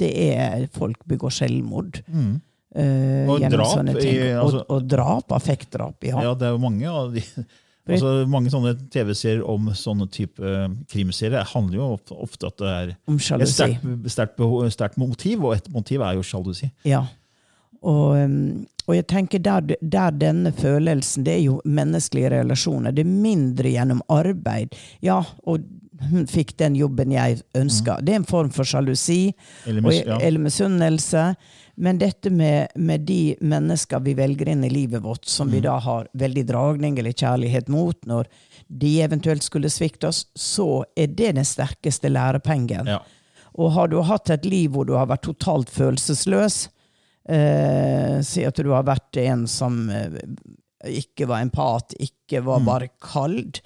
det 0.00 0.08
er 0.32 0.64
folk 0.72 1.02
begår 1.10 1.34
selvmord. 1.42 2.00
Mm. 2.08 2.38
Uh, 2.74 3.28
Og 3.30 3.44
drap 3.52 3.90
i- 4.00 4.32
altså- 4.32 4.64
og, 4.64 4.70
og 4.70 4.88
drap, 4.90 5.32
affektdrap, 5.36 6.02
ja. 6.08 6.22
Ja, 6.24 6.32
det 6.34 6.48
er 6.48 6.56
jo 6.56 6.62
mange 6.64 6.88
av 6.88 7.12
de 7.14 7.22
altså, 7.92 8.12
Mange 8.30 8.50
sånne 8.50 8.72
TV-serier 8.90 9.42
om 9.48 9.68
sånne 9.76 10.06
type 10.10 10.40
eh, 10.40 10.68
krimserier 10.90 11.44
handler 11.52 11.76
jo 11.76 11.88
ofte, 12.24 12.46
at 12.48 12.56
det 12.62 12.70
er 12.70 12.94
Om 13.06 13.16
et 13.18 13.26
sjalusi. 13.26 13.52
sterkt, 14.08 14.72
sterkt, 14.72 14.96
motiv, 14.96 15.44
og 15.44 15.56
et 15.58 15.68
motiv 15.74 16.00
er 16.00 16.14
jo 16.16 16.22
sjalusi. 16.24 16.70
Ja. 16.88 17.04
Og, 17.84 18.16
um, 18.16 18.66
og 18.88 18.94
jeg 18.96 19.06
tenker 19.12 19.38
der, 19.44 19.74
der 19.82 20.10
denne 20.16 20.52
følelsen, 20.56 21.24
det 21.26 21.34
er 21.34 21.42
jo 21.44 21.58
menneskelige 21.68 22.30
relasjoner. 22.32 22.94
Det 22.96 23.04
er 23.04 23.10
mindre 23.12 23.68
gjennom 23.74 24.00
arbeid. 24.08 24.72
Ja, 25.04 25.18
og 25.44 25.66
hun 26.10 26.24
fikk 26.28 26.56
den 26.60 26.74
jobben 26.76 27.12
jeg 27.12 27.42
ønska. 27.56 27.98
Det 28.04 28.12
er 28.14 28.22
en 28.22 28.24
form 28.28 28.48
for 28.52 28.64
sjalusi 28.68 29.34
Eller 29.66 29.84
mis- 29.84 30.00
ja. 30.06 30.16
eller 30.20 30.40
misunnelse. 30.40 31.26
Men 31.76 31.98
dette 31.98 32.30
med, 32.30 32.68
med 32.76 33.00
de 33.08 33.36
mennesker 33.40 34.00
vi 34.04 34.14
velger 34.14 34.48
inn 34.52 34.62
i 34.64 34.70
livet 34.70 35.02
vårt, 35.02 35.24
som 35.26 35.48
Mm. 35.48 35.52
vi 35.54 35.60
da 35.60 35.78
har 35.78 36.08
veldig 36.14 36.44
dragning 36.46 36.98
eller 36.98 37.12
kjærlighet 37.12 37.68
mot, 37.68 37.96
når 38.06 38.26
de 38.68 38.92
eventuelt 39.02 39.42
skulle 39.42 39.70
svikte 39.70 40.08
oss, 40.08 40.26
så 40.34 40.84
er 40.96 41.06
det 41.08 41.34
den 41.34 41.44
sterkeste 41.44 42.08
lærepengen. 42.08 42.86
Ja. 42.86 43.00
Og 43.58 43.72
har 43.72 43.88
du 43.88 44.00
hatt 44.02 44.30
et 44.30 44.44
liv 44.44 44.70
hvor 44.70 44.86
du 44.86 44.94
har 44.94 45.06
vært 45.06 45.26
totalt 45.26 45.70
følelsesløs, 45.70 46.68
eh, 47.28 48.20
si 48.22 48.44
at 48.44 48.56
du 48.56 48.70
har 48.70 48.84
vært 48.86 49.16
en 49.24 49.46
som 49.50 49.88
eh, 49.90 50.20
ikke 50.84 51.26
var 51.30 51.42
empat, 51.44 51.94
ikke 51.98 52.42
var 52.44 52.60
bare 52.66 52.88
kald, 53.02 53.60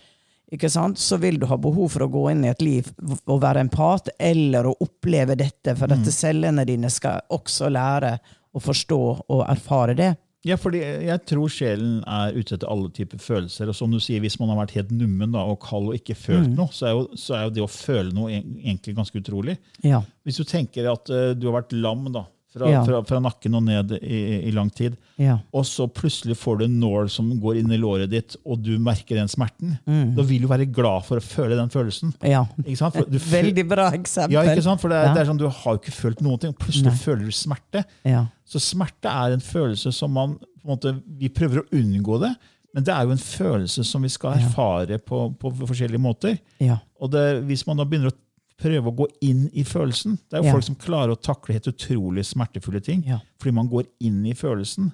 ikke 0.52 0.70
sant? 0.72 0.98
så 0.98 1.18
vil 1.20 1.38
du 1.40 1.46
ha 1.50 1.58
behov 1.61 1.92
for 1.94 2.06
å 2.06 2.12
gå 2.12 2.24
inn 2.32 2.46
i 2.46 2.52
et 2.52 2.62
liv 2.64 2.88
og 3.18 3.42
være 3.42 3.66
empat, 3.66 4.14
eller 4.18 4.70
å 4.70 4.76
oppleve 4.84 5.37
dette, 5.38 5.74
for 5.76 5.92
at 5.92 6.08
cellene 6.14 6.64
dine 6.68 6.90
skal 6.92 7.20
også 7.34 7.68
lære 7.72 8.16
å 8.56 8.62
forstå 8.62 9.02
og 9.28 9.44
erfare 9.48 9.96
det. 9.98 10.14
Ja, 10.46 10.54
fordi 10.56 10.80
jeg 10.80 11.20
tror 11.26 11.50
sjelen 11.50 11.98
er 12.06 12.37
ute 12.37 12.54
etter 12.54 12.70
alle 12.70 12.92
typer 12.94 13.18
følelser. 13.20 13.68
Og 13.68 13.76
som 13.76 13.90
du 13.92 13.98
sier, 14.00 14.22
hvis 14.22 14.38
man 14.40 14.52
har 14.52 14.61
vært 14.61 14.76
helt 14.78 14.92
nummen 14.94 15.34
da, 15.34 15.42
og 15.42 15.58
kald 15.64 15.90
og 15.90 15.98
ikke 15.98 16.16
følt 16.16 16.52
noe, 16.54 16.70
så 16.72 16.88
er, 16.88 16.94
jo, 16.94 17.18
så 17.18 17.34
er 17.37 17.42
jo 17.44 17.54
det 17.56 17.64
å 17.64 17.70
føle 17.72 18.14
noe 18.14 18.30
egentlig 18.38 18.94
ganske 18.96 19.18
utrolig. 19.18 19.58
Ja. 19.82 20.00
Hvis 20.24 20.38
du 20.38 20.46
tenker 20.48 20.88
at 20.92 21.11
uh, 21.11 21.32
du 21.34 21.48
har 21.50 21.58
vært 21.58 21.74
lam 21.74 22.06
da, 22.14 22.24
fra, 22.52 22.68
Ja. 22.70 22.80
fra, 22.84 23.02
fra 23.04 23.18
nakken 23.20 23.54
og 23.54 23.62
ned 23.66 23.92
i, 24.02 24.48
i 24.48 24.50
lang 24.54 24.70
tid, 24.72 24.96
Ja. 25.18 25.38
og 25.52 25.64
så 25.68 25.87
plutselig 25.92 26.37
får 26.37 26.58
du 26.58 26.64
en 26.64 26.78
nål 26.80 27.11
som 27.11 27.28
går 27.40 27.58
inn 27.61 27.70
i 27.72 27.76
låret 27.78 28.08
ditt, 28.11 28.37
og 28.46 28.62
du 28.62 28.78
merker 28.78 29.16
den 29.16 29.28
smerten, 29.28 29.78
Mm. 29.87 30.14
da 30.16 30.22
vil 30.22 30.40
du 30.42 30.48
være 30.48 30.66
glad 30.72 31.04
for 31.04 31.18
å 31.18 31.22
føle 31.22 31.56
den 31.56 31.68
følelsen. 31.68 32.14
ja. 32.22 32.46
Du 32.56 33.18
Veldig 33.38 33.68
bra 33.68 33.90
eksempel. 33.92 34.32
Ja, 34.32 34.42
ikke 34.42 34.62
sant? 34.62 34.80
For 34.80 34.88
det 34.88 34.96
er, 34.96 35.14
det 35.14 35.22
er 35.22 35.30
sånn, 35.32 35.38
Du 35.38 35.48
har 35.48 35.74
jo 35.74 35.78
ikke 35.78 35.92
følt 35.92 36.20
noen 36.22 36.38
ting, 36.40 36.50
og 36.50 36.58
plutselig 36.58 36.84
Nei. 36.92 37.02
føler 37.04 37.24
du 37.24 37.30
smerte. 37.32 37.84
Ja. 38.04 38.26
Så 38.46 38.58
smerte 38.61 39.08
er 39.12 39.32
en 39.37 39.40
følelse 39.44 39.92
som 39.92 40.12
man 40.12 40.38
på 40.38 40.64
en 40.64 40.76
måte, 40.76 41.02
Vi 41.18 41.28
prøver 41.28 41.62
å 41.62 41.68
unngå 41.72 42.20
det, 42.20 42.34
men 42.74 42.84
det 42.84 42.92
er 42.94 43.04
jo 43.04 43.11
en 43.12 43.18
følelse 43.18 43.84
som 43.84 44.02
vi 44.02 44.08
skal 44.08 44.34
erfare 44.38 44.98
på, 44.98 45.34
på 45.38 45.52
forskjellige 45.66 46.00
måter. 46.00 46.38
Ja. 46.61 46.78
Og 47.00 47.11
det, 47.11 47.44
Hvis 47.46 47.66
man 47.66 47.76
da 47.76 47.84
begynner 47.84 48.11
å 48.11 48.16
prøve 48.59 48.90
å 48.90 48.97
gå 48.97 49.07
inn 49.23 49.44
i 49.55 49.62
følelsen 49.64 50.16
Det 50.29 50.38
er 50.38 50.42
jo 50.42 50.49
Ja. 50.49 50.53
folk 50.57 50.64
som 50.64 50.75
klarer 50.77 51.14
å 51.14 51.21
takle 51.21 51.55
helt 51.55 51.68
utrolig 51.71 52.25
smertefulle 52.27 52.83
ting 52.83 53.05
Ja. 53.07 53.21
fordi 53.38 53.55
man 53.55 53.68
går 53.68 53.87
inn 54.01 54.25
i 54.27 54.35
følelsen. 54.35 54.92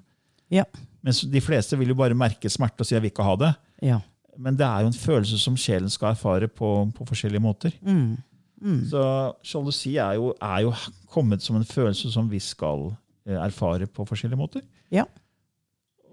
Ja. 0.50 0.64
Mens 1.02 1.22
de 1.22 1.40
fleste 1.40 1.78
vil 1.78 1.88
jo 1.88 1.94
bare 1.94 2.14
merke 2.14 2.50
smerte 2.50 2.80
og 2.80 2.86
si 2.86 2.94
'jeg 2.94 3.02
vil 3.02 3.10
ikke 3.10 3.24
ha 3.24 3.36
det'. 3.36 3.56
Ja. 3.82 4.00
Men 4.38 4.56
det 4.56 4.66
er 4.66 4.80
jo 4.80 4.86
en 4.86 4.92
følelse 4.92 5.38
som 5.38 5.56
sjelen 5.56 5.90
skal 5.90 6.14
erfare 6.14 6.48
på, 6.48 6.92
på 6.92 7.06
forskjellige 7.06 7.40
måter. 7.40 7.72
Mm. 7.82 8.18
Mm. 8.62 8.86
Så 8.88 9.34
sjalusi 9.44 9.96
er 9.96 10.14
er 10.40 10.62
jo 10.62 10.72
kommet 11.10 11.42
som 11.42 11.56
en 11.56 11.64
følelse 11.64 12.10
som 12.12 12.28
vi 12.28 12.38
skal 12.38 12.96
eh, 13.26 13.34
erfare 13.36 13.86
på 13.86 14.06
forskjellige 14.06 14.38
måter. 14.38 14.62
Ja. 14.90 15.04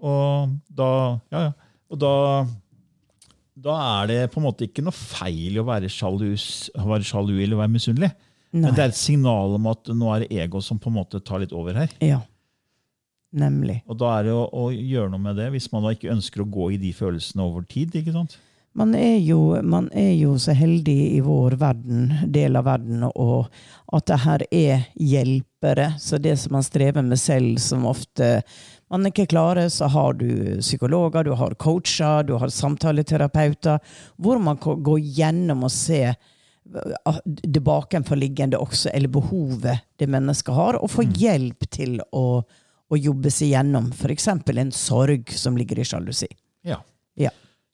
Og 0.02 0.58
da, 0.74 1.20
ja, 1.30 1.38
ja. 1.46 1.52
Og 1.90 1.98
da, 1.98 2.46
da 3.62 3.78
er 4.02 4.10
det 4.10 4.20
på 4.32 4.40
en 4.40 4.46
måte 4.48 4.66
ikke 4.66 4.84
noe 4.84 4.96
feil 4.96 5.60
å 5.60 5.66
være, 5.68 5.90
sjalus, 5.92 6.68
være 6.74 7.06
sjalu 7.06 7.36
eller 7.36 7.60
være 7.60 7.72
misunnelig. 7.72 8.12
Men 8.52 8.74
det 8.76 8.84
er 8.84 8.90
et 8.90 8.98
signal 8.98 9.54
om 9.56 9.70
at 9.70 9.88
nå 9.96 10.10
er 10.12 10.24
det 10.24 10.42
ego 10.44 10.60
som 10.64 10.80
på 10.80 10.90
en 10.90 10.98
måte 10.98 11.22
tar 11.24 11.40
litt 11.40 11.54
over 11.56 11.78
her. 11.78 11.92
Ja. 12.04 12.20
Nemlig. 13.32 13.78
Og 13.88 13.96
da 13.96 14.10
er 14.18 14.28
det 14.28 14.34
å, 14.36 14.44
å 14.44 14.68
gjøre 14.74 15.08
noe 15.14 15.22
med 15.24 15.38
det, 15.40 15.48
hvis 15.54 15.70
man 15.72 15.86
da 15.86 15.94
ikke 15.94 16.12
ønsker 16.12 16.44
å 16.44 16.50
gå 16.52 16.74
i 16.74 16.80
de 16.82 16.90
følelsene 16.96 17.46
over 17.46 17.64
tid. 17.64 17.94
ikke 17.96 18.12
sant? 18.12 18.36
Man 18.76 18.94
er, 18.96 19.18
jo, 19.20 19.38
man 19.68 19.90
er 19.96 20.14
jo 20.16 20.34
så 20.40 20.54
heldig 20.56 20.96
i 21.16 21.20
vår 21.24 21.58
verden, 21.60 22.06
del 22.32 22.56
av 22.56 22.64
verden, 22.70 23.04
og 23.04 23.50
at 23.92 24.06
det 24.08 24.20
her 24.22 24.44
er 24.48 24.86
hjelpere. 24.96 25.90
Så 26.00 26.20
det 26.20 26.38
som 26.40 26.56
man 26.56 26.64
strever 26.64 27.04
med 27.04 27.20
selv, 27.20 27.58
som 27.60 27.84
ofte 27.88 28.38
man 28.92 29.08
ikke 29.08 29.26
klarer, 29.32 29.70
så 29.72 29.88
har 29.92 30.18
du 30.20 30.60
psykologer, 30.60 31.24
du 31.24 31.32
har 31.38 31.56
coacher, 31.60 32.26
du 32.28 32.34
har 32.40 32.52
samtaleterapeuter, 32.52 33.80
hvor 34.20 34.40
man 34.42 34.60
går 34.60 35.00
gjennom 35.16 35.64
og 35.66 35.72
se 35.72 36.04
ah, 37.08 37.20
det 37.24 37.62
bakenforliggende 37.64 38.60
også, 38.60 38.92
eller 38.92 39.12
behovet 39.12 39.82
det 40.00 40.10
mennesket 40.12 40.54
har, 40.56 40.80
og 40.80 40.92
får 40.92 41.08
hjelp 41.18 41.68
til 41.72 41.98
å, 42.12 42.26
å 42.44 43.00
jobbe 43.00 43.32
seg 43.32 43.54
gjennom 43.54 43.90
f.eks. 43.96 44.28
en 44.28 44.74
sorg 44.76 45.32
som 45.36 45.56
ligger 45.56 45.80
i 45.80 45.88
sjalusi. 45.88 46.28
Ja. 46.68 46.82
Ja. 47.18 47.32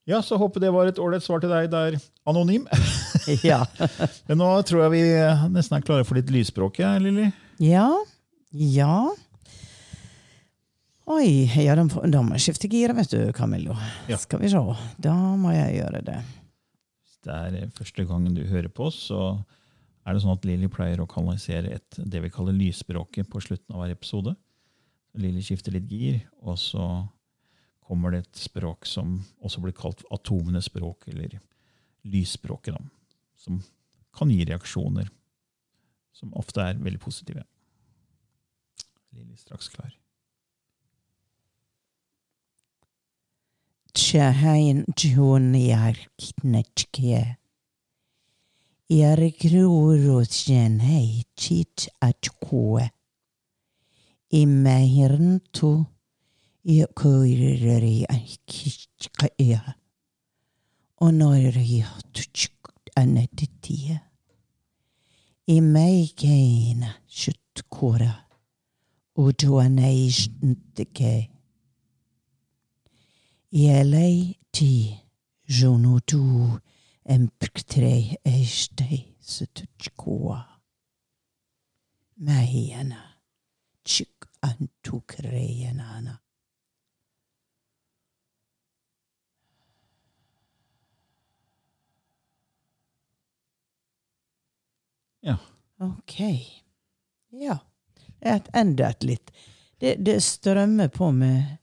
Ja, 0.09 0.23
så 0.25 0.39
håper 0.41 0.63
det 0.63 0.71
var 0.73 0.89
et 0.89 0.99
ålreit 1.03 1.27
svar 1.27 1.43
til 1.43 1.51
deg 1.53 1.69
der, 1.75 1.99
anonym. 2.31 2.65
ja. 3.51 3.65
Men 4.31 4.41
nå 4.41 4.51
tror 4.69 4.87
jeg 4.87 4.95
vi 4.95 5.03
nesten 5.53 5.79
er 5.79 5.85
klare 5.85 6.07
for 6.09 6.19
litt 6.19 6.31
lysspråk, 6.33 6.81
Lilly. 7.03 7.29
Ja. 7.63 7.91
Ja. 8.55 9.11
Oi, 11.09 11.49
ja, 11.65 11.75
da, 11.79 11.85
må- 11.87 12.35
jeg 12.37 12.43
skifte 12.45 12.69
gir, 12.69 12.93
vet 12.93 13.09
du, 13.11 13.33
Camillo. 13.33 13.75
Ja. 14.11 14.19
Skal 14.21 14.41
vi 14.43 14.49
se. 14.53 14.61
Da 15.01 15.15
må 15.41 15.53
jeg 15.55 15.79
gjøre 15.81 16.03
det. 16.05 16.19
Hvis 17.05 17.21
det 17.25 17.37
er 17.65 17.71
første 17.73 18.05
gangen 18.07 18.35
du 18.37 18.43
hører 18.45 18.69
på 18.69 18.89
oss, 18.91 19.07
så 19.09 19.45
er 20.07 20.13
det 20.15 20.23
sånn 20.23 20.37
at 20.37 20.45
Lilly 20.45 20.69
pleier 20.69 21.01
å 21.01 21.09
kanalisere 21.09 21.73
et, 21.79 21.91
det 21.99 22.21
vi 22.25 22.31
kaller 22.33 22.53
lysspråket 22.57 23.29
på 23.29 23.41
slutten 23.41 23.75
av 23.75 23.83
hver 23.83 23.95
episode. 23.97 24.35
Lilly 25.19 25.41
skifter 25.43 25.73
litt 25.73 25.89
gir, 25.91 26.21
og 26.43 26.59
så 26.61 26.85
kommer 27.89 28.13
det 28.13 28.27
et 28.27 28.41
språk 28.45 28.85
som 28.87 29.25
også 29.43 29.63
blir 29.65 29.73
kalt 29.77 30.03
atomenes 30.13 30.69
språk, 30.69 31.09
eller 31.09 31.39
lysspråket, 32.05 32.77
da, 32.77 32.85
som 33.37 33.63
kan 34.17 34.29
gi 34.33 34.45
reaksjoner 34.45 35.09
som 36.13 36.33
ofte 36.37 36.61
er 36.61 36.75
veldig 36.83 37.01
positive. 37.01 37.45
Lilly 39.17 39.37
straks 39.41 39.69
klar. 39.73 39.93
Tjehein 43.99 44.85
tjoniarknetske. 44.95 47.37
Ergrorotjen 48.91 50.81
hei 50.81 51.23
chit 51.41 51.89
atkoe. 52.01 52.91
Imehirntu 54.41 55.87
i 56.75 56.77
koireri 57.01 57.97
Onoiri 61.01 61.01
Onori 61.01 61.85
tutsk 62.13 62.55
anetitie. 62.97 64.01
Imeikeina 65.57 66.91
shutkora. 67.07 68.13
Utuaneisntike. 69.17 71.11
Ielei 71.11 71.38
ti 74.53 74.99
jonutu 75.61 76.61
empktrei 77.05 78.17
eistei 78.25 79.17
setutskoa. 79.21 80.61
Mähiänä, 82.17 83.21
chik 83.89 84.27
antukreienana. 84.43 86.19
Ja. 95.23 95.37
Ok. 95.81 96.21
Ja. 97.31 97.59
Et, 98.21 98.49
enda 98.53 98.89
et 98.89 99.03
litt. 99.03 99.31
Det, 99.79 99.95
det 100.05 100.21
strømmer 100.23 100.89
på 100.89 101.13
med 101.13 101.57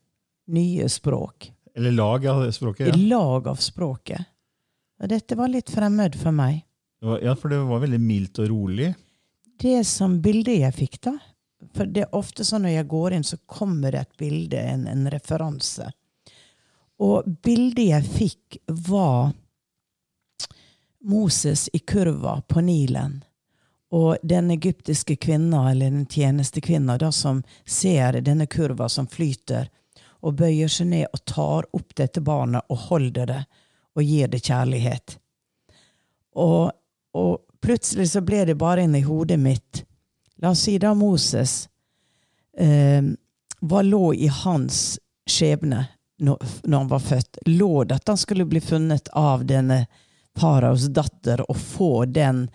nye 0.47 0.89
språk. 0.89 1.54
Eller 1.75 1.91
lag 1.91 2.25
av 2.31 2.51
språket. 2.51 2.87
I 2.87 2.89
Ja. 2.89 3.17
lag 3.17 3.47
av 3.47 3.55
språket. 3.55 4.25
Og 5.01 5.09
dette 5.11 5.35
var 5.35 5.47
litt 5.51 5.69
fremmed 5.69 6.15
for 6.15 6.31
meg. 6.31 6.63
Ja, 7.01 7.35
for 7.35 7.49
det 7.51 7.57
var 7.67 7.79
veldig 7.83 7.99
mildt 7.99 8.39
og 8.39 8.47
rolig. 8.49 8.93
Det 9.59 9.85
som 9.85 10.21
bildet 10.21 10.59
jeg 10.59 10.73
fikk, 10.73 11.01
da 11.01 11.17
For 11.73 11.85
det 11.85 12.03
er 12.03 12.15
ofte 12.15 12.43
sånn 12.45 12.61
når 12.61 12.73
jeg 12.75 12.87
går 12.87 13.13
inn, 13.15 13.23
så 13.23 13.37
kommer 13.47 13.91
det 13.91 13.99
et 14.01 14.17
bilde, 14.19 14.59
en, 14.59 14.87
en 14.87 15.07
referanse. 15.09 15.87
Og 16.99 17.23
bildet 17.43 17.87
jeg 17.87 18.03
fikk, 18.05 18.57
var 18.67 19.33
Moses 21.03 21.69
i 21.73 21.79
kurva 21.79 22.41
på 22.47 22.61
Nilen. 22.61 23.23
Og 23.91 24.17
den 24.23 24.51
egyptiske 24.51 25.15
kvinna, 25.15 25.71
eller 25.71 25.89
den 25.89 26.05
tjenestekvinna, 26.05 26.97
da, 26.97 27.11
som 27.11 27.43
ser 27.65 28.19
denne 28.21 28.47
kurva 28.47 28.89
som 28.89 29.07
flyter, 29.07 29.69
og 30.25 30.37
bøyer 30.39 30.71
seg 30.71 30.89
ned 30.89 31.05
og 31.13 31.21
tar 31.29 31.67
opp 31.77 31.95
dette 31.97 32.21
barnet 32.25 32.65
og 32.73 32.87
holder 32.89 33.29
det, 33.29 33.41
og 33.95 34.03
gir 34.03 34.31
det 34.31 34.41
kjærlighet. 34.43 35.17
Og, 36.41 36.71
og 37.15 37.61
plutselig 37.63 38.09
så 38.11 38.23
ble 38.25 38.43
det 38.49 38.57
bare 38.59 38.83
inni 38.85 39.03
hodet 39.05 39.39
mitt 39.39 39.85
La 40.43 40.49
oss 40.51 40.65
si 40.67 40.73
da 40.77 40.89
Moses 40.93 41.69
eh, 42.59 43.03
Hva 43.63 43.81
lå 43.81 44.09
i 44.13 44.27
hans 44.27 44.97
skjebne 45.25 45.85
når, 46.19 46.41
når 46.63 46.77
han 46.77 46.89
var 46.91 47.03
født? 47.03 47.39
Lå 47.47 47.85
det 47.87 48.01
at 48.01 48.11
han 48.11 48.19
skulle 48.19 48.47
bli 48.47 48.59
funnet 48.61 49.07
av 49.15 49.45
denne 49.47 49.85
faraos 50.35 50.89
datter 50.91 51.41
og 51.49 51.57
få 51.57 52.05
den 52.11 52.45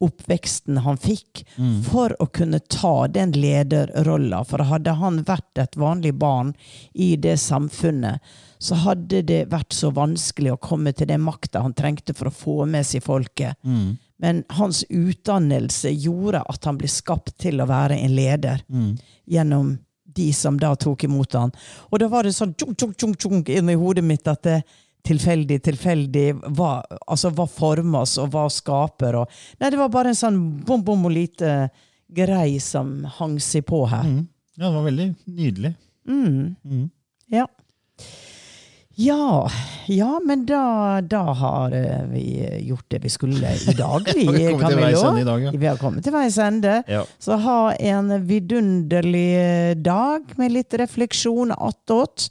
oppveksten 0.00 0.82
han 0.84 0.98
fikk, 1.00 1.44
for 1.90 2.12
å 2.22 2.26
kunne 2.26 2.58
ta 2.60 3.06
den 3.08 3.32
lederrolla? 3.32 4.42
For 4.44 4.64
hadde 4.68 4.92
han 5.00 5.22
vært 5.24 5.58
et 5.62 5.76
vanlig 5.80 6.14
barn 6.20 6.54
i 6.92 7.14
det 7.16 7.38
samfunnet, 7.40 8.20
så 8.58 8.74
hadde 8.74 9.22
det 9.22 9.46
vært 9.52 9.72
så 9.72 9.90
vanskelig 9.92 10.52
å 10.52 10.60
komme 10.60 10.92
til 10.92 11.08
den 11.08 11.20
makta 11.24 11.60
han 11.64 11.74
trengte 11.76 12.14
for 12.16 12.28
å 12.28 12.34
få 12.34 12.66
med 12.66 12.86
seg 12.88 13.04
folket. 13.04 13.56
Men 14.18 14.44
hans 14.56 14.84
utdannelse 14.88 15.90
gjorde 15.92 16.40
at 16.48 16.64
han 16.64 16.78
ble 16.80 16.88
skapt 16.88 17.34
til 17.38 17.60
å 17.60 17.66
være 17.68 17.98
en 18.00 18.14
leder 18.16 18.62
gjennom 19.26 19.78
de 20.16 20.32
som 20.32 20.56
da 20.56 20.70
tok 20.76 21.04
imot 21.04 21.34
han. 21.36 21.50
Og 21.90 22.00
da 22.00 22.08
var 22.08 22.24
det 22.24 22.32
sånn 22.32 22.54
tjung, 22.56 22.72
tjung, 22.74 22.94
tjung, 22.96 23.14
tjung, 23.20 23.42
inni 23.44 23.74
hodet 23.76 24.04
mitt 24.04 24.28
at 24.28 24.42
det 24.42 24.62
tilfeldig, 25.06 25.58
tilfeldig 25.66 26.26
hva, 26.58 26.80
altså 27.06 27.30
hva 27.36 27.46
formes 27.50 28.16
og 28.22 28.32
hva 28.34 28.46
skaper 28.52 29.20
og 29.22 29.30
Nei, 29.60 29.70
det 29.72 29.78
var 29.80 29.92
bare 29.94 30.12
en 30.12 30.18
sånn 30.18 30.40
bom, 30.66 30.82
bom 30.86 31.06
og 31.08 31.14
lite 31.14 31.68
grei 32.06 32.58
som 32.62 33.00
hang 33.18 33.38
seg 33.42 33.64
på 33.66 33.84
her. 33.90 34.06
Ja, 34.56 34.66
det 34.68 34.74
var 34.76 34.84
veldig 34.86 35.08
nydelig. 35.26 35.72
Ja. 37.34 37.46
Ja, 38.98 39.50
ja, 39.92 40.20
men 40.24 40.46
da, 40.48 41.00
da 41.04 41.18
har 41.36 41.74
eh, 41.76 42.06
vi 42.08 42.22
gjort 42.64 42.86
det 42.88 43.02
vi 43.02 43.10
skulle 43.12 43.50
i 43.52 43.74
dag. 43.82 44.06
Vi, 44.14 44.22
Vi 44.24 44.46
Camillo. 44.56 45.10
i 45.20 45.24
dag, 45.26 45.42
ja. 45.44 45.50
Vi 45.52 45.66
har 45.68 45.76
kommet 45.76 46.06
til 46.06 46.14
veis 46.14 46.38
ende. 46.40 46.78
Ja. 46.88 47.02
Så 47.20 47.36
ha 47.44 47.58
en 47.76 48.08
vidunderlig 48.24 49.76
dag 49.84 50.32
med 50.40 50.54
litt 50.56 50.72
refleksjon 50.80 51.52
attåt, 51.52 52.30